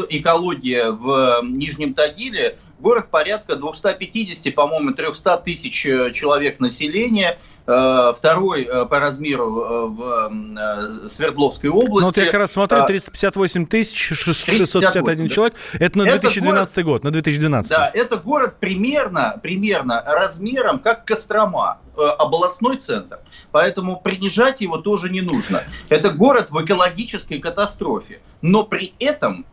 [0.08, 7.38] экология в Нижнем Тагиле, город порядка 250, по-моему, 300 тысяч э, человек населения,
[7.70, 9.50] Э, второй э, по размеру
[9.90, 12.00] в Свердловской области.
[12.00, 15.28] Ну, вот я как раз смотрю, 358 тысяч 651 да.
[15.28, 15.54] человек.
[15.74, 17.70] Это на 2012 это год, на 2012.
[17.70, 23.18] Да, это город примерно, примерно размером как Кострома областной центр.
[23.50, 25.62] Поэтому принижать его тоже не нужно.
[25.90, 28.20] Это город в экологической катастрофе.
[28.40, 29.46] Но при этом,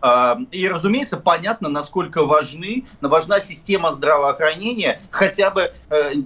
[0.52, 5.72] и разумеется, понятно, насколько важны, важна система здравоохранения, хотя бы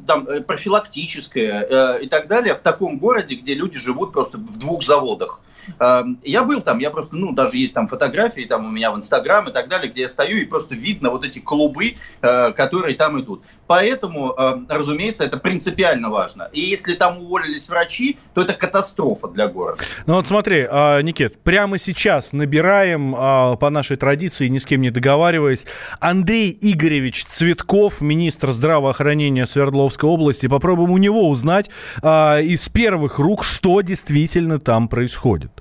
[0.06, 4.82] там, профилактическая, Э, и так далее в таком городе, где люди живут просто в двух
[4.82, 5.42] заводах.
[5.80, 8.98] Эм, я был там, я просто, ну, даже есть там фотографии там у меня в
[8.98, 12.96] Инстаграм и так далее, где я стою, и просто видно вот эти клубы, э, которые
[12.96, 13.44] там идут.
[13.70, 16.50] Поэтому, эм, разумеется, это принципиально важно.
[16.54, 19.84] И если там уволились врачи, то это катастрофа для города.
[20.08, 24.82] Ну вот смотри, а, Никит, прямо сейчас набираем а, по нашей традиции, ни с кем
[24.82, 25.68] не договариваясь,
[26.00, 30.48] Андрей Игоревич Цветков, министр здравоохранения Свердловской области.
[30.48, 31.70] Попробуем у него узнать
[32.02, 35.52] а, из первых рук, что действительно там происходит.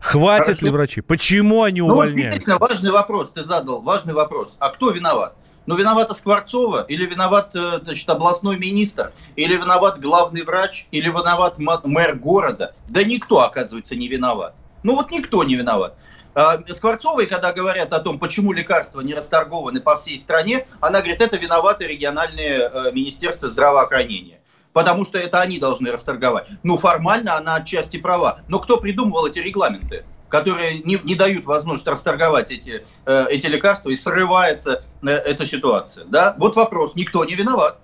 [0.00, 0.64] Хватит Хорошо.
[0.64, 1.00] ли врачи?
[1.00, 2.22] Почему они ну, увольняются?
[2.22, 4.54] Действительно, важный вопрос ты задал, важный вопрос.
[4.60, 5.34] А кто виноват?
[5.68, 11.58] Ну, виновата Скворцова, или виноват э, значит, областной министр, или виноват главный врач, или виноват
[11.58, 12.74] мэр города.
[12.88, 14.54] Да никто, оказывается, не виноват.
[14.82, 15.94] Ну вот никто не виноват.
[16.34, 21.20] А, Скворцовой, когда говорят о том, почему лекарства не расторгованы по всей стране, она говорит,
[21.20, 24.40] это виноваты региональные э, министерства здравоохранения
[24.72, 26.46] потому что это они должны расторговать.
[26.62, 28.42] Ну, формально она отчасти права.
[28.46, 30.04] Но кто придумывал эти регламенты?
[30.28, 36.04] Которые не, не дают возможность расторговать эти, э, эти лекарства, и срывается э, эта ситуация.
[36.06, 36.34] Да?
[36.38, 37.78] Вот вопрос, никто не виноват.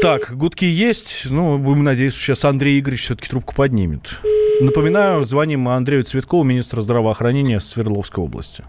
[0.00, 1.26] Так, гудки есть.
[1.30, 4.18] Ну, будем надеяться, что сейчас Андрей Игоревич все-таки трубку поднимет.
[4.60, 8.64] Напоминаю, звоним Андрею Цветкову, министру здравоохранения Свердловской области.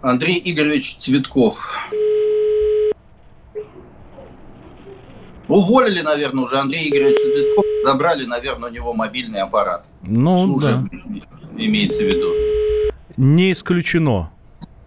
[0.00, 1.66] Андрей Игоревич Цветков.
[5.48, 9.86] Уволили, наверное, уже Андрей Игоревич Цветков, забрали, наверное, у него мобильный аппарат.
[10.02, 10.98] Ну, Служит, да.
[11.56, 12.32] имеется в виду.
[13.16, 14.30] Не исключено.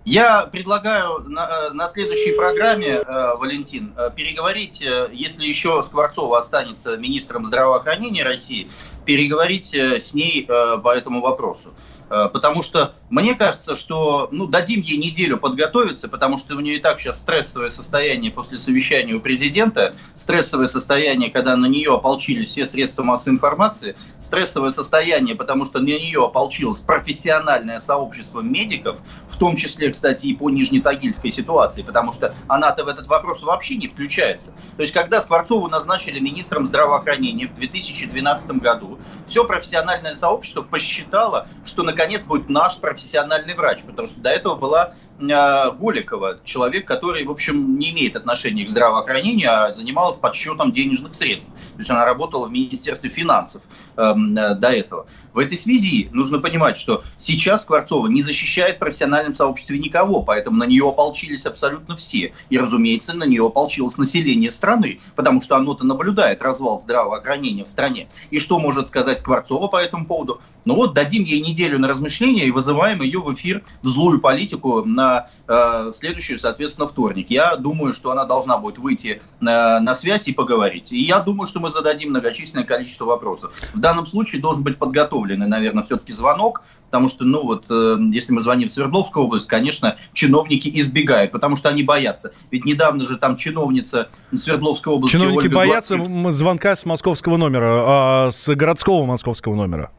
[0.03, 6.95] Я предлагаю на, на следующей программе, э, Валентин, э, переговорить, э, если еще Скворцова останется
[6.95, 8.71] министром здравоохранения России,
[9.03, 11.73] переговорить э, с ней э, по этому вопросу.
[12.09, 16.77] Э, потому что мне кажется, что ну, дадим ей неделю подготовиться, потому что у нее
[16.77, 22.49] и так сейчас стрессовое состояние после совещания у президента, стрессовое состояние, когда на нее ополчились
[22.49, 29.37] все средства массовой информации, стрессовое состояние, потому что на нее ополчилось профессиональное сообщество медиков, в
[29.37, 33.87] том числе, кстати, и по Нижнетагильской ситуации, потому что она-то в этот вопрос вообще не
[33.87, 34.51] включается.
[34.75, 41.83] То есть, когда Скворцову назначили министром здравоохранения в 2012 году, все профессиональное сообщество посчитало, что
[41.83, 47.31] на наконец будет наш профессиональный врач, потому что до этого была Голикова, человек, который, в
[47.31, 51.51] общем, не имеет отношения к здравоохранению, а занималась подсчетом денежных средств.
[51.51, 53.63] То есть она работала в Министерстве финансов
[53.95, 55.07] эм, э, до этого.
[55.33, 60.57] В этой связи нужно понимать, что сейчас Скворцова не защищает в профессиональном сообществе никого, поэтому
[60.57, 62.33] на нее ополчились абсолютно все.
[62.49, 68.07] И, разумеется, на нее ополчилось население страны, потому что оно-то наблюдает развал здравоохранения в стране.
[68.29, 70.41] И что может сказать Скворцова по этому поводу?
[70.65, 74.83] Ну вот, дадим ей неделю на размышления и вызываем ее в эфир в злую политику
[74.83, 77.27] на на э, следующий, соответственно, вторник.
[77.29, 80.91] Я думаю, что она должна будет выйти э, на связь и поговорить.
[80.91, 83.51] И я думаю, что мы зададим многочисленное количество вопросов.
[83.73, 88.33] В данном случае должен быть подготовленный, наверное, все-таки звонок, потому что, ну вот, э, если
[88.33, 92.31] мы звоним в Свердловскую область, конечно, чиновники избегают, потому что они боятся.
[92.51, 95.15] Ведь недавно же там чиновница Свердловской области...
[95.15, 96.31] Чиновники Ольга боятся Гладких...
[96.33, 99.91] звонка с московского номера, а с городского московского номера.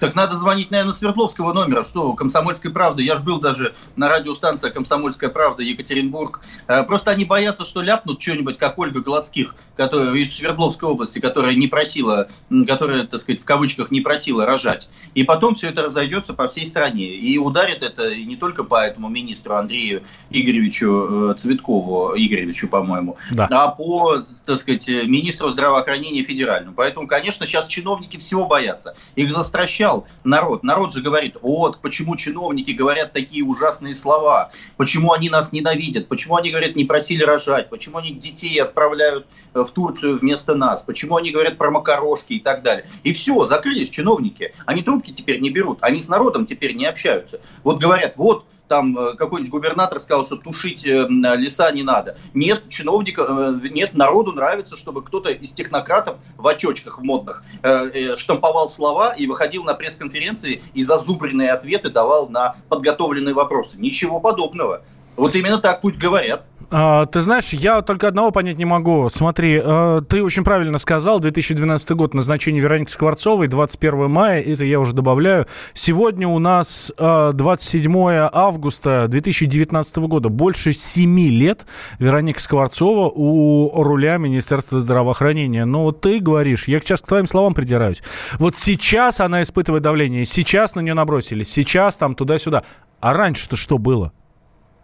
[0.00, 1.82] Так надо звонить, наверное, Свердловского номера.
[1.82, 3.02] Что, Комсомольской правды?
[3.02, 6.40] Я же был даже на радиостанции Комсомольская правда Екатеринбург.
[6.66, 11.54] Э, просто они боятся, что ляпнут что-нибудь, как Ольга Гладских, которая из Свердловской области, которая
[11.54, 12.28] не просила,
[12.66, 14.88] которая, так сказать, в кавычках не просила рожать.
[15.14, 17.06] И потом все это разойдется по всей стране.
[17.06, 23.48] И ударит это не только по этому министру Андрею Игоревичу э, Цветкову, Игоревичу, по-моему, да.
[23.50, 26.74] а по, так сказать, министру здравоохранения федеральному.
[26.76, 28.94] Поэтому, конечно, сейчас чиновники всего боятся.
[29.14, 30.62] Их застращают кричал народ.
[30.62, 36.36] Народ же говорит, вот, почему чиновники говорят такие ужасные слова, почему они нас ненавидят, почему
[36.36, 41.16] они, говорят, не просили рожать, почему они детей отправляют э, в Турцию вместо нас, почему
[41.16, 42.86] они говорят про макарошки и так далее.
[43.02, 44.54] И все, закрылись чиновники.
[44.64, 47.40] Они трубки теперь не берут, они с народом теперь не общаются.
[47.62, 52.18] Вот говорят, вот, там э, какой-нибудь губернатор сказал, что тушить э, леса не надо.
[52.34, 57.42] Нет, чиновника, э, нет, народу нравится, чтобы кто-то из технократов в очочках в модных
[58.16, 63.76] штамповал слова и выходил на пресс-конференции и зазубренные ответы давал на подготовленные вопросы.
[63.78, 64.82] Ничего подобного.
[65.16, 66.44] Вот именно так пусть говорят.
[66.70, 69.08] А, ты знаешь, я только одного понять не могу.
[69.08, 74.80] Смотри, а, ты очень правильно сказал, 2012 год, назначение Вероники Скворцовой, 21 мая, это я
[74.80, 75.46] уже добавляю.
[75.74, 77.94] Сегодня у нас а, 27
[78.32, 80.28] августа 2019 года.
[80.28, 81.66] Больше 7 лет
[81.98, 85.64] Вероника Скворцова у руля Министерства здравоохранения.
[85.64, 88.02] Но вот ты говоришь, я сейчас к твоим словам придираюсь.
[88.38, 92.64] Вот сейчас она испытывает давление, сейчас на нее набросились, сейчас там туда-сюда.
[93.00, 94.12] А раньше-то что было?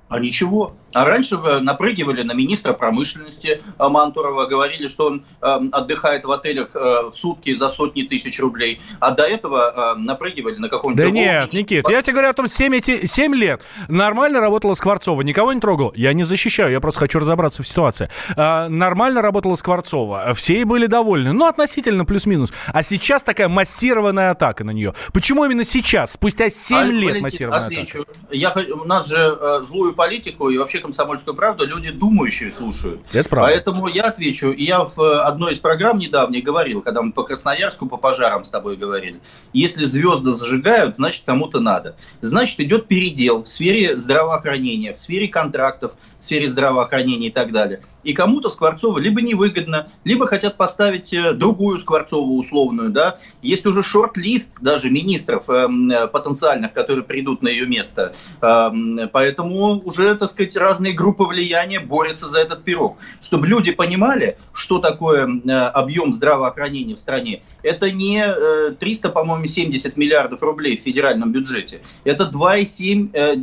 [0.09, 0.75] А ничего.
[0.95, 6.69] А раньше напрыгивали на министра промышленности э, Мантурова, говорили, что он э, отдыхает в отелях
[6.75, 8.81] э, в сутки за сотни тысяч рублей.
[9.01, 11.05] А до этого напрыгивали на каком-нибудь...
[11.05, 15.23] Да нет, Никит, я тебе говорю о том, 7, эти, 7 лет нормально работала Скворцова,
[15.23, 15.93] никого не трогал.
[15.97, 18.09] Я не защищаю, я просто хочу разобраться в ситуации.
[18.37, 22.53] Нормально работала Скворцова, все были довольны, ну, относительно плюс-минус.
[22.69, 24.95] А сейчас такая массированная атака на нее.
[25.13, 28.03] Почему именно сейчас, спустя 7 а, лет Валентин, массированная отвечу.
[28.03, 28.19] атака?
[28.31, 33.01] Я, у нас же злую политику и вообще комсомольскую правду люди думающие слушают.
[33.13, 33.53] Это правда.
[33.53, 34.51] Поэтому я отвечу.
[34.51, 38.51] И я в одной из программ недавней говорил, когда мы по Красноярску, по пожарам с
[38.51, 39.21] тобой говорили,
[39.53, 41.97] если звезды зажигают, значит кому-то надо.
[42.21, 47.81] Значит идет передел в сфере здравоохранения, в сфере контрактов, в сфере здравоохранения и так далее.
[48.03, 52.91] И кому-то Скворцова либо невыгодно, либо хотят поставить э, другую Скворцову условную.
[52.91, 53.19] Да?
[53.43, 58.15] Есть уже шорт-лист даже министров э, потенциальных, которые придут на ее место.
[58.41, 58.71] Э,
[59.13, 62.97] поэтому уже, так сказать, разные группы влияния борются за этот пирог.
[63.21, 67.43] Чтобы люди понимали, что такое э, объем здравоохранения в стране.
[67.63, 71.81] Это не э, 300, по-моему, 70 миллиардов рублей в федеральном бюджете.
[72.05, 73.37] Это 2,7 э,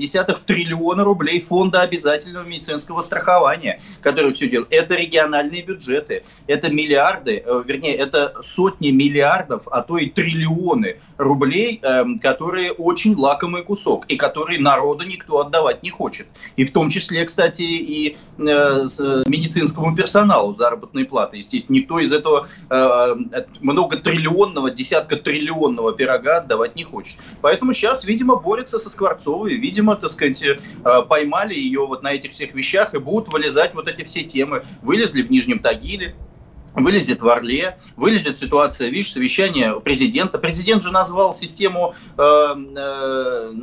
[0.46, 4.72] триллиона рублей фонда обязательного медицинского страхования, который все делает.
[4.72, 11.82] Это региональные бюджеты, это миллиарды, э, вернее, это сотни миллиардов, а то и триллионы рублей,
[12.22, 16.28] которые очень лакомый кусок, и которые народу никто отдавать не хочет.
[16.56, 18.88] И в том числе, кстати, и э,
[19.28, 21.38] медицинскому персоналу заработные платы.
[21.38, 23.16] Естественно, никто из этого э,
[24.10, 27.18] многотриллионного, десятка триллионного пирога отдавать не хочет.
[27.42, 30.44] Поэтому сейчас, видимо, борется со Скворцовой, видимо, так сказать,
[31.08, 34.64] поймали ее вот на этих всех вещах и будут вылезать вот эти все темы.
[34.82, 36.16] Вылезли в Нижнем Тагиле,
[36.76, 40.38] вылезет в Орле, вылезет ситуация, видишь, совещание президента.
[40.38, 43.54] Президент же назвал систему э, э,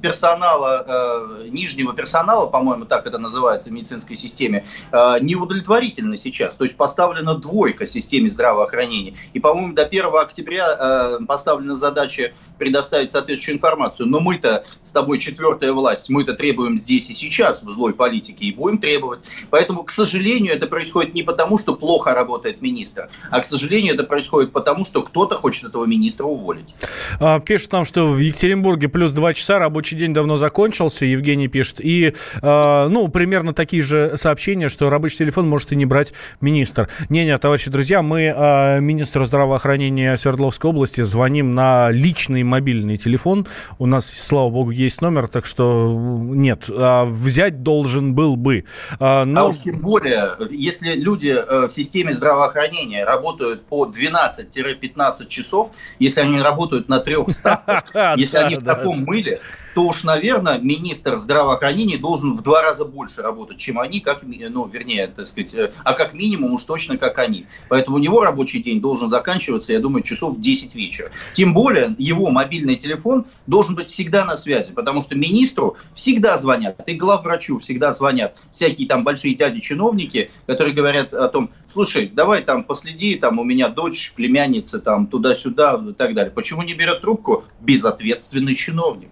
[0.00, 6.56] персонала, э, нижнего персонала, по-моему, так это называется в медицинской системе, э, неудовлетворительно сейчас.
[6.56, 9.14] То есть поставлена двойка системе здравоохранения.
[9.32, 14.08] И, по-моему, до 1 октября э, поставлена задача предоставить соответствующую информацию.
[14.08, 18.52] Но мы-то с тобой четвертая власть, мы-то требуем здесь и сейчас в злой политике и
[18.52, 19.20] будем требовать.
[19.50, 23.08] Поэтому, к сожалению, это происходит не потому, что плохо работает работает министр.
[23.30, 26.74] А, к сожалению, это происходит потому, что кто-то хочет этого министра уволить.
[27.20, 31.80] А, пишут нам, что в Екатеринбурге плюс два часа, рабочий день давно закончился, Евгений пишет.
[31.80, 36.88] И, а, ну, примерно такие же сообщения, что рабочий телефон может и не брать министр.
[37.08, 43.46] Не-не, товарищи друзья, мы а, министру здравоохранения Свердловской области звоним на личный мобильный телефон.
[43.78, 48.64] У нас, слава богу, есть номер, так что нет, а, взять должен был бы.
[49.00, 49.40] А, но...
[49.40, 55.70] а уж тем более, если люди э, в системе здравоохранения здравоохранения работают по 12-15 часов,
[55.98, 57.84] если они работают на трех ставках,
[58.16, 59.40] если они в таком мыле,
[59.76, 64.66] то уж, наверное, министр здравоохранения должен в два раза больше работать, чем они, как, ну,
[64.66, 67.44] вернее, так сказать, э, а как минимум уж точно как они.
[67.68, 71.10] Поэтому у него рабочий день должен заканчиваться, я думаю, часов в 10 вечера.
[71.34, 76.80] Тем более, его мобильный телефон должен быть всегда на связи, потому что министру всегда звонят,
[76.86, 82.64] и главврачу всегда звонят всякие там большие дяди-чиновники, которые говорят о том, слушай, давай там
[82.64, 86.32] последи, там у меня дочь, племянница, там туда-сюда и так далее.
[86.32, 87.44] Почему не берет трубку?
[87.60, 89.10] Безответственный чиновник.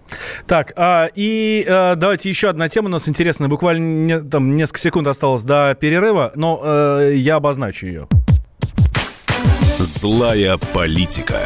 [0.55, 3.49] Так, а, и а, давайте еще одна тема у нас интересная.
[3.49, 8.07] Буквально не, там несколько секунд осталось до перерыва, но а, я обозначу ее.
[9.79, 11.41] Злая политика.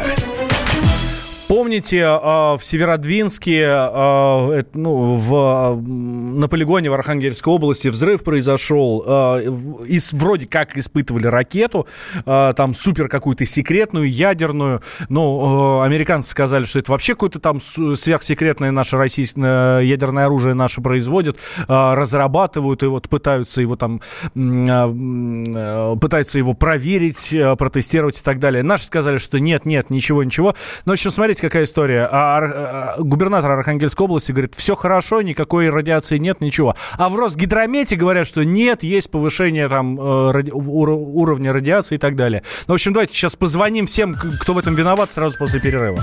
[1.49, 9.39] Помните, а, в Северодвинске, а, ну, в, на полигоне в Архангельской области взрыв произошел, а,
[9.39, 11.87] и вроде как испытывали ракету,
[12.23, 18.97] там супер какую-то секретную, ядерную, но американцы сказали, что это вообще какое-то там сверхсекретное наше
[18.97, 21.37] российское ядерное оружие наше производят,
[21.67, 24.01] разрабатывают и вот пытаются его там,
[24.35, 28.61] пытаются его проверить, протестировать и так далее.
[28.61, 30.53] Наши сказали, что нет, нет, ничего, ничего.
[30.85, 32.07] Но, в общем, смотрите, знаете, какая история?
[32.11, 36.75] А, а, губернатор Архангельской области говорит, все хорошо, никакой радиации нет, ничего.
[36.97, 42.15] А в Росгидромете говорят, что нет, есть повышение там э, ради, уровня радиации и так
[42.15, 42.43] далее.
[42.67, 45.99] Ну, в общем, давайте сейчас позвоним всем, кто в этом виноват, сразу после перерыва.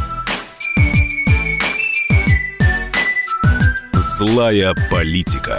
[3.93, 5.59] Злая политика.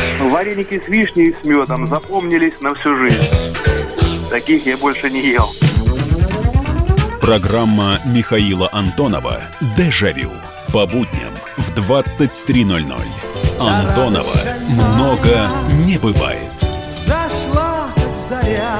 [0.41, 3.29] Вареники с вишней и с медом запомнились на всю жизнь.
[4.31, 5.45] Таких я больше не ел.
[7.21, 9.39] Программа Михаила Антонова
[9.77, 10.31] «Дежавю»
[10.73, 12.91] по будням в 23.00.
[13.59, 14.35] Антонова
[14.67, 15.47] много
[15.85, 16.51] не бывает.
[17.05, 17.89] Зашла
[18.27, 18.79] заря.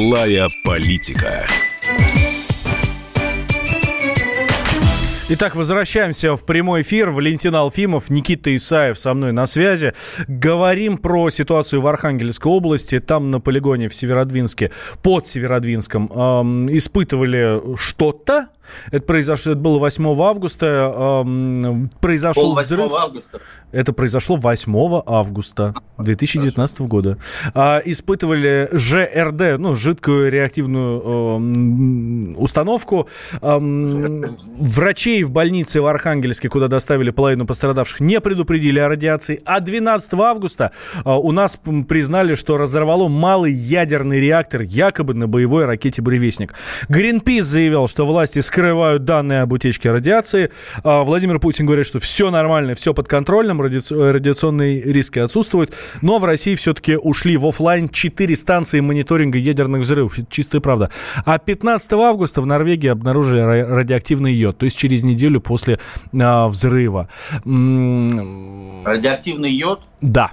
[0.00, 1.46] Злая политика.
[5.32, 7.10] Итак, возвращаемся в прямой эфир.
[7.10, 9.94] Валентин Алфимов, Никита Исаев со мной на связи.
[10.26, 12.98] Говорим про ситуацию в Архангельской области.
[12.98, 14.72] Там на полигоне в Северодвинске,
[15.04, 18.48] под Северодвинском, эм, испытывали что-то,
[18.90, 20.92] это произошло, это было 8 августа.
[21.24, 22.92] Э, произошел взрыв.
[22.92, 23.40] августа.
[23.72, 26.88] Это произошло 8 августа 2019 Хорошо.
[26.90, 27.18] года.
[27.54, 33.08] А, испытывали ЖРД, ну, жидкую реактивную э, установку.
[33.40, 33.58] Э,
[34.58, 39.40] врачей в больнице в Архангельске, куда доставили половину пострадавших, не предупредили о радиации.
[39.44, 41.58] А 12 августа э, у нас
[41.88, 46.54] признали, что разорвало малый ядерный реактор якобы на боевой ракете «Буревестник».
[46.88, 50.50] Гринпис заявил, что власти скрывают данные об утечке радиации.
[50.82, 55.72] А Владимир Путин говорит, что все нормально, все под контролем, радиационные риски отсутствуют.
[56.02, 60.16] Но в России все-таки ушли в офлайн 4 станции мониторинга ядерных взрывов.
[60.28, 60.90] Чистая правда.
[61.24, 65.78] А 15 августа в Норвегии обнаружили радиоактивный йод, то есть через неделю после
[66.18, 67.08] а, взрыва.
[67.44, 69.82] Радиоактивный йод?
[70.00, 70.32] Да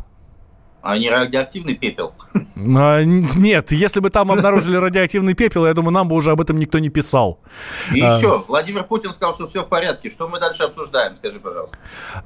[0.88, 2.14] а не радиоактивный пепел?
[2.56, 6.58] А, нет, если бы там обнаружили радиоактивный пепел, я думаю, нам бы уже об этом
[6.58, 7.40] никто не писал.
[7.94, 8.16] И а...
[8.16, 10.10] еще, Владимир Путин сказал, что все в порядке.
[10.10, 11.78] Что мы дальше обсуждаем, скажи, пожалуйста.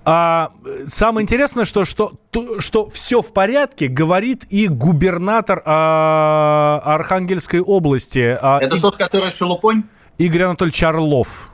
[0.05, 0.51] А,
[0.85, 2.13] самое интересное, что, что,
[2.59, 8.37] что все в порядке, говорит и губернатор а, Архангельской области.
[8.39, 8.79] А, Это и...
[8.79, 9.83] тот, который Шелупонь?
[10.19, 11.50] Игорь Анатольевич Орлов.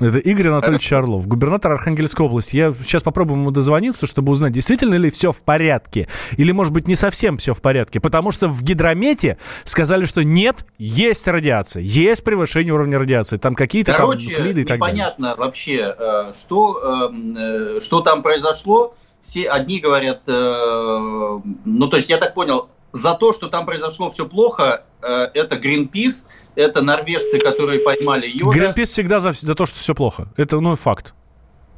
[0.00, 2.56] Это Игорь Анатольевич Орлов, губернатор Архангельской области.
[2.56, 6.08] Я сейчас попробую ему дозвониться, чтобы узнать, действительно ли все в порядке.
[6.36, 8.00] Или, может быть, не совсем все в порядке.
[8.00, 11.82] Потому что в гидромете сказали, что нет, есть радиация.
[11.82, 13.36] Есть превышение уровня радиации.
[13.36, 14.94] Там какие-то там клиды и так далее.
[14.94, 18.94] непонятно вообще, э, что, эм, э, что там произошло.
[19.22, 24.10] Все одни говорят, э, ну, то есть, я так понял, за то, что там произошло
[24.10, 26.24] все плохо, это Greenpeace–
[26.56, 28.56] это норвежцы, которые поймали йода.
[28.56, 30.28] Гринпис всегда за, за то, что все плохо.
[30.36, 31.14] Это, ну, факт.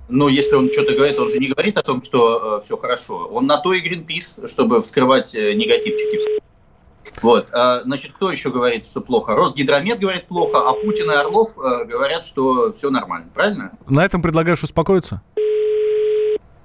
[0.09, 3.29] Но если он что-то говорит, он же не говорит о том, что э, все хорошо.
[3.33, 6.41] Он на то и Гринпис, чтобы вскрывать э, негативчики.
[7.23, 7.49] Вот.
[7.53, 9.35] А, значит, кто еще говорит, что плохо?
[9.35, 13.29] Росгидромет говорит плохо, а Путин и Орлов э, говорят, что все нормально.
[13.35, 13.73] Правильно?
[13.89, 15.23] На этом предлагаешь успокоиться?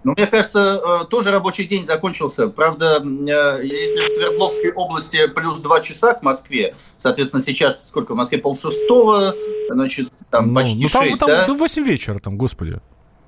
[0.03, 2.47] Ну, мне кажется, э, тоже рабочий день закончился.
[2.47, 8.15] Правда, э, если в Свердловской области плюс два часа к Москве, соответственно, сейчас сколько в
[8.15, 8.39] Москве?
[8.39, 9.35] Полшестого,
[9.69, 11.45] значит, там ну, почти ну, там, 6, там, да?
[11.45, 12.79] Там 8 вечера, там, господи.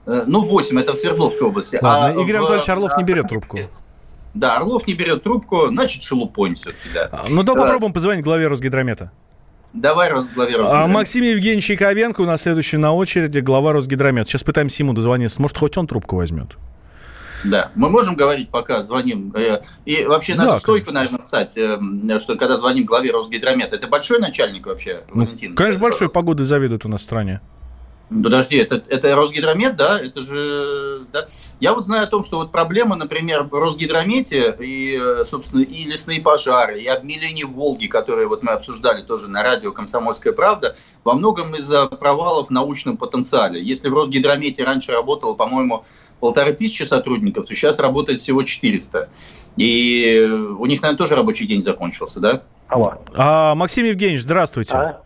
[0.05, 1.77] Ну, 8, это в Свердловской области.
[1.81, 3.59] Ладно, а Игорь Анатольевич Орлов не берет трубку.
[4.33, 7.07] Да, Орлов не берет трубку, значит, шелупонь все-таки, да.
[7.11, 9.11] А, ну, да, попробуем позвонить главе Росгидромета.
[9.73, 10.83] Давай, главе Росгидромета.
[10.83, 14.29] А Максим Евгеньевич Яковенко у нас следующий на очереди, глава Росгидромета.
[14.29, 15.41] Сейчас пытаемся ему дозвониться.
[15.41, 16.57] Может, хоть он трубку возьмет.
[17.43, 19.33] Да, мы можем говорить, пока звоним.
[19.35, 20.99] Э, и вообще надо да, стойку, конечно.
[20.99, 23.75] наверное, встать, э, что когда звоним главе Росгидромета.
[23.75, 25.55] Это большой начальник вообще, ну, Валентин?
[25.55, 26.09] Конечно, большой.
[26.09, 27.41] Погоды завидуют у нас в стране.
[28.09, 29.99] Подожди, это, это Росгидромет, да?
[29.99, 31.25] Это же, да?
[31.59, 36.21] Я вот знаю о том, что вот проблема, например, в Росгидромете и, собственно, и лесные
[36.21, 41.55] пожары, и обмеление Волги, которые вот мы обсуждали тоже на радио «Комсомольская правда», во многом
[41.55, 43.63] из-за провалов в научном потенциале.
[43.63, 45.85] Если в Росгидромете раньше работало, по-моему,
[46.19, 49.09] полторы тысячи сотрудников, то сейчас работает всего 400.
[49.57, 50.19] И
[50.57, 52.43] у них, наверное, тоже рабочий день закончился, да?
[52.67, 52.95] Алло.
[53.15, 54.73] А, Максим Евгеньевич, здравствуйте.
[54.73, 55.01] А?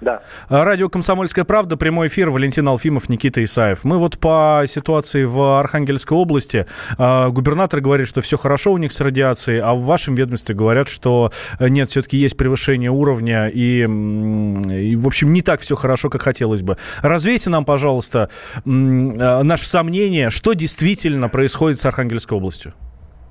[0.00, 0.22] Да.
[0.48, 3.84] Радио «Комсомольская правда», прямой эфир, Валентин Алфимов, Никита Исаев.
[3.84, 6.66] Мы вот по ситуации в Архангельской области,
[6.98, 10.88] э, губернатор говорит, что все хорошо у них с радиацией, а в вашем ведомстве говорят,
[10.88, 16.08] что э, нет, все-таки есть превышение уровня и, и, в общем, не так все хорошо,
[16.08, 16.76] как хотелось бы.
[17.02, 18.30] Развейте нам, пожалуйста,
[18.64, 22.72] э, наши сомнения, что действительно происходит с Архангельской областью.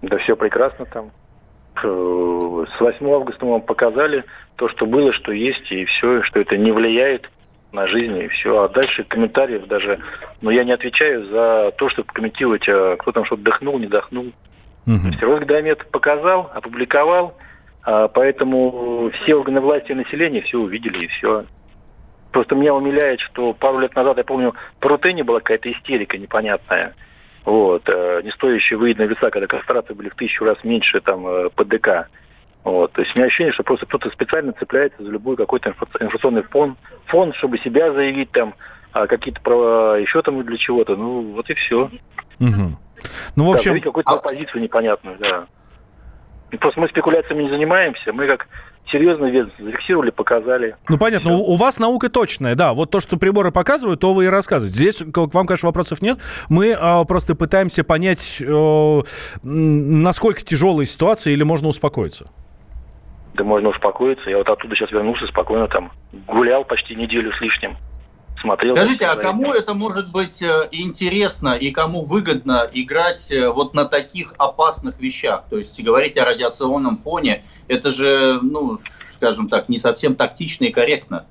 [0.01, 1.11] Да все прекрасно там.
[1.83, 4.23] Э, с 8 августа мы вам показали
[4.55, 7.29] то, что было, что есть, и все, что это не влияет
[7.71, 8.63] на жизнь, и все.
[8.63, 9.99] А дальше комментариев даже...
[10.41, 14.31] Но я не отвечаю за то, чтобы комментировать, а кто там что-то дохнул, не дохнул.
[14.87, 15.11] Угу.
[15.21, 17.35] Росгидромет показал, опубликовал,
[17.83, 21.45] а поэтому все органы власти и населения все увидели, и все.
[22.31, 26.93] Просто меня умиляет, что пару лет назад, я помню, по Рутене была какая-то истерика непонятная
[27.45, 31.49] вот, э, не стоящие выеденные веса, когда кастрации были в тысячу раз меньше там э,
[31.55, 32.09] ПДК.
[32.63, 32.91] Вот.
[32.91, 36.77] То есть у меня ощущение, что просто кто-то специально цепляется за любой какой-то информационный фон,
[37.05, 38.53] фон, чтобы себя заявить там,
[38.91, 40.95] а какие-то права еще там для чего-то.
[40.95, 41.89] Ну, вот и все.
[42.39, 42.77] Угу.
[43.35, 43.75] Ну, в общем...
[43.75, 45.47] Да, какую-то оппозицию непонятную, да.
[46.57, 48.47] Просто мы спекуляциями не занимаемся, мы как
[48.91, 50.75] серьезно ведомство зафиксировали, показали.
[50.87, 52.73] Ну, понятно, у, у вас наука точная, да.
[52.73, 54.75] Вот то, что приборы показывают, то вы и рассказываете.
[54.75, 56.19] Здесь к вам, конечно, вопросов нет.
[56.49, 59.01] Мы э, просто пытаемся понять, э,
[59.43, 62.29] насколько тяжелая ситуация или можно успокоиться.
[63.35, 64.29] Да можно успокоиться.
[64.29, 65.91] Я вот оттуда сейчас вернулся спокойно там.
[66.27, 67.77] Гулял почти неделю с лишним
[68.41, 68.75] смотрел.
[68.75, 73.85] Скажите, а кому это может быть э, интересно и кому выгодно играть э, вот на
[73.85, 75.43] таких опасных вещах?
[75.49, 78.79] То есть говорить о радиационном фоне, это же, ну,
[79.09, 81.25] скажем так, не совсем тактично и корректно.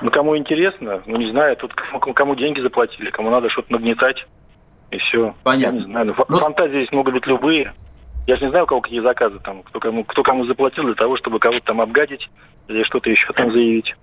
[0.00, 4.26] Ну, кому интересно, ну, не знаю, тут кому, кому деньги заплатили, кому надо что-то нагнетать,
[4.90, 5.34] и все.
[5.42, 5.76] Понятно.
[5.76, 7.72] Я не знаю, ну, ну, фантазии здесь могут быть любые.
[8.26, 10.94] Я же не знаю, у кого какие заказы там, кто кому, кто кому заплатил для
[10.94, 12.30] того, чтобы кого-то там обгадить
[12.68, 13.94] или что-то еще там заявить.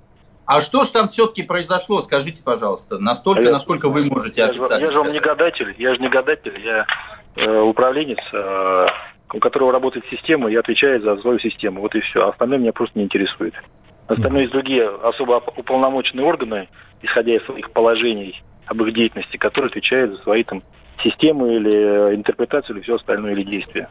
[0.49, 4.85] А что же там все-таки произошло, скажите, пожалуйста, настолько, я, насколько вы можете я официально
[4.85, 6.87] Я же вам не гадатель, я же не гадатель, я
[7.35, 8.87] э, управленец, э,
[9.31, 12.25] у которого работает система, я отвечаю за свою систему, вот и все.
[12.25, 13.53] А остальное меня просто не интересует.
[14.07, 16.67] Остальные есть другие особо уполномоченные органы,
[17.03, 20.63] исходя из своих положений об их деятельности, которые отвечают за свои там
[21.03, 23.87] системы или интерпретацию или все остальное, или действия.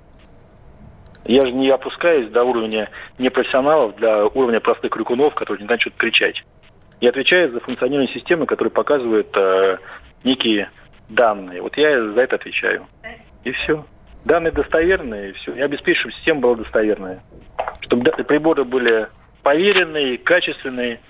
[1.24, 5.98] Я же не опускаюсь до уровня непрофессионалов, для уровня простых крикунов, которые не знают что-то
[5.98, 6.44] кричать.
[7.00, 9.78] Я отвечаю за функционирование системы, которая показывает э,
[10.24, 10.70] некие
[11.08, 11.62] данные.
[11.62, 12.86] Вот я за это отвечаю.
[13.44, 13.84] И все.
[14.24, 15.54] Данные достоверные, и все.
[15.54, 17.22] Я обеспечу, чтобы система была достоверная.
[17.80, 19.08] Чтобы приборы были
[19.42, 21.00] поверенные, качественные,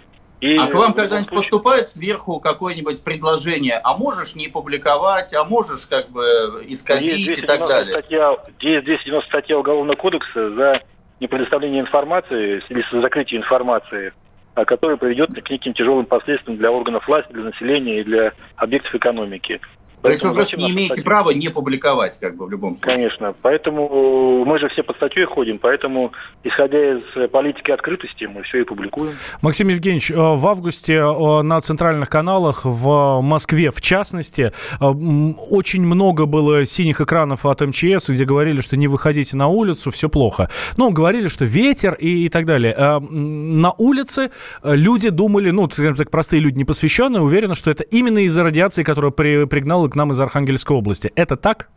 [0.40, 1.50] и а к вам когда-нибудь случае...
[1.50, 7.66] поступает сверху какое-нибудь предложение, а можешь не публиковать, а можешь как бы исказить и так
[7.66, 7.94] далее?
[7.94, 10.82] Статья, есть 290 статья Уголовного кодекса за
[11.20, 14.12] непредоставление информации или за закрытие информации,
[14.54, 19.60] которая приведет к неким тяжелым последствиям для органов власти, для населения и для объектов экономики.
[20.02, 21.04] То есть вы просто не имеете статью?
[21.04, 22.96] права не публиковать, как бы в любом случае.
[22.96, 23.34] Конечно.
[23.42, 26.12] Поэтому мы же все под статьей ходим, поэтому,
[26.44, 29.12] исходя из политики открытости, мы все и публикуем.
[29.42, 35.82] Максим Евгеньевич, э, в августе э, на центральных каналах в Москве, в частности, э, очень
[35.82, 40.48] много было синих экранов от МЧС, где говорили, что не выходите на улицу, все плохо.
[40.76, 43.00] Ну, говорили, что ветер и, и так далее.
[43.00, 44.30] На улице
[44.62, 49.10] люди думали, ну, скажем так, простые люди непосвященные, уверены, что это именно из-за радиации, которая
[49.10, 51.12] при, пригнала к нам из Архангельской области.
[51.16, 51.68] Это так?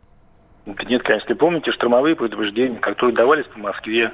[0.66, 1.36] Нет, конечно.
[1.36, 4.12] Помните штормовые предупреждения, которые давались по Москве,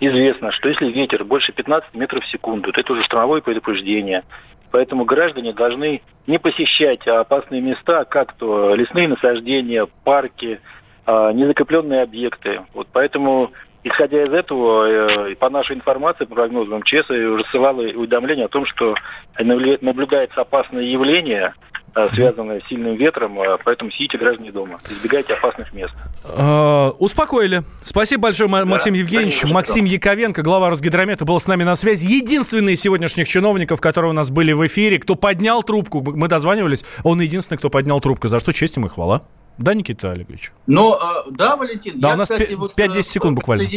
[0.00, 4.24] известно, что если ветер больше 15 метров в секунду, то это уже штормовое предупреждение.
[4.70, 10.60] Поэтому граждане должны не посещать опасные места, как то лесные насаждения, парки,
[11.06, 12.60] а, незакрепленные объекты.
[12.72, 13.50] Вот поэтому
[13.82, 18.94] Исходя из этого, э, по нашей информации, по прогнозу МЧС, рассылало уведомление о том, что
[19.38, 21.54] наблюдается опасное явление,
[21.94, 25.94] э, связанное с сильным ветром, э, поэтому сидите граждане дома, избегайте опасных мест.
[26.24, 27.62] Uh, успокоили.
[27.82, 29.44] Спасибо большое, да, Максим Евгеньевич.
[29.44, 32.06] Максим Яковенко, глава Росгидромета, был с нами на связи.
[32.06, 36.84] Единственный из сегодняшних чиновников, которые у нас были в эфире, кто поднял трубку, мы дозванивались,
[37.04, 39.22] он единственный, кто поднял трубку, за что честь ему и хвала.
[39.60, 40.52] Да, Никита Олегович?
[40.66, 42.00] Ну, э, да, Валентин.
[42.00, 43.68] Да, я, у нас кстати, 5-10 вот, э, секунд буквально.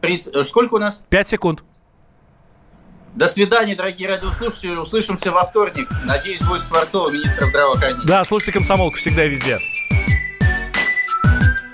[0.00, 0.14] При...
[0.14, 1.04] Э, сколько у нас?
[1.10, 1.64] 5 секунд.
[3.14, 4.76] До свидания, дорогие радиослушатели.
[4.76, 5.88] Услышимся во вторник.
[6.04, 8.06] Надеюсь, будет Скворцова, министра здравоохранения.
[8.06, 9.58] Да, слушайте комсомолку всегда и везде.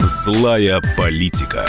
[0.00, 1.66] Злая политика.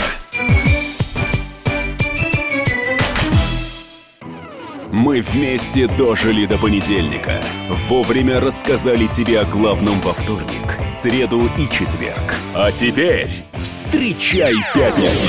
[4.90, 7.42] Мы вместе дожили до понедельника.
[7.88, 12.34] Вовремя рассказали тебе о главном во вторник, среду и четверг.
[12.54, 13.28] А теперь
[13.60, 15.28] встречай пятницу.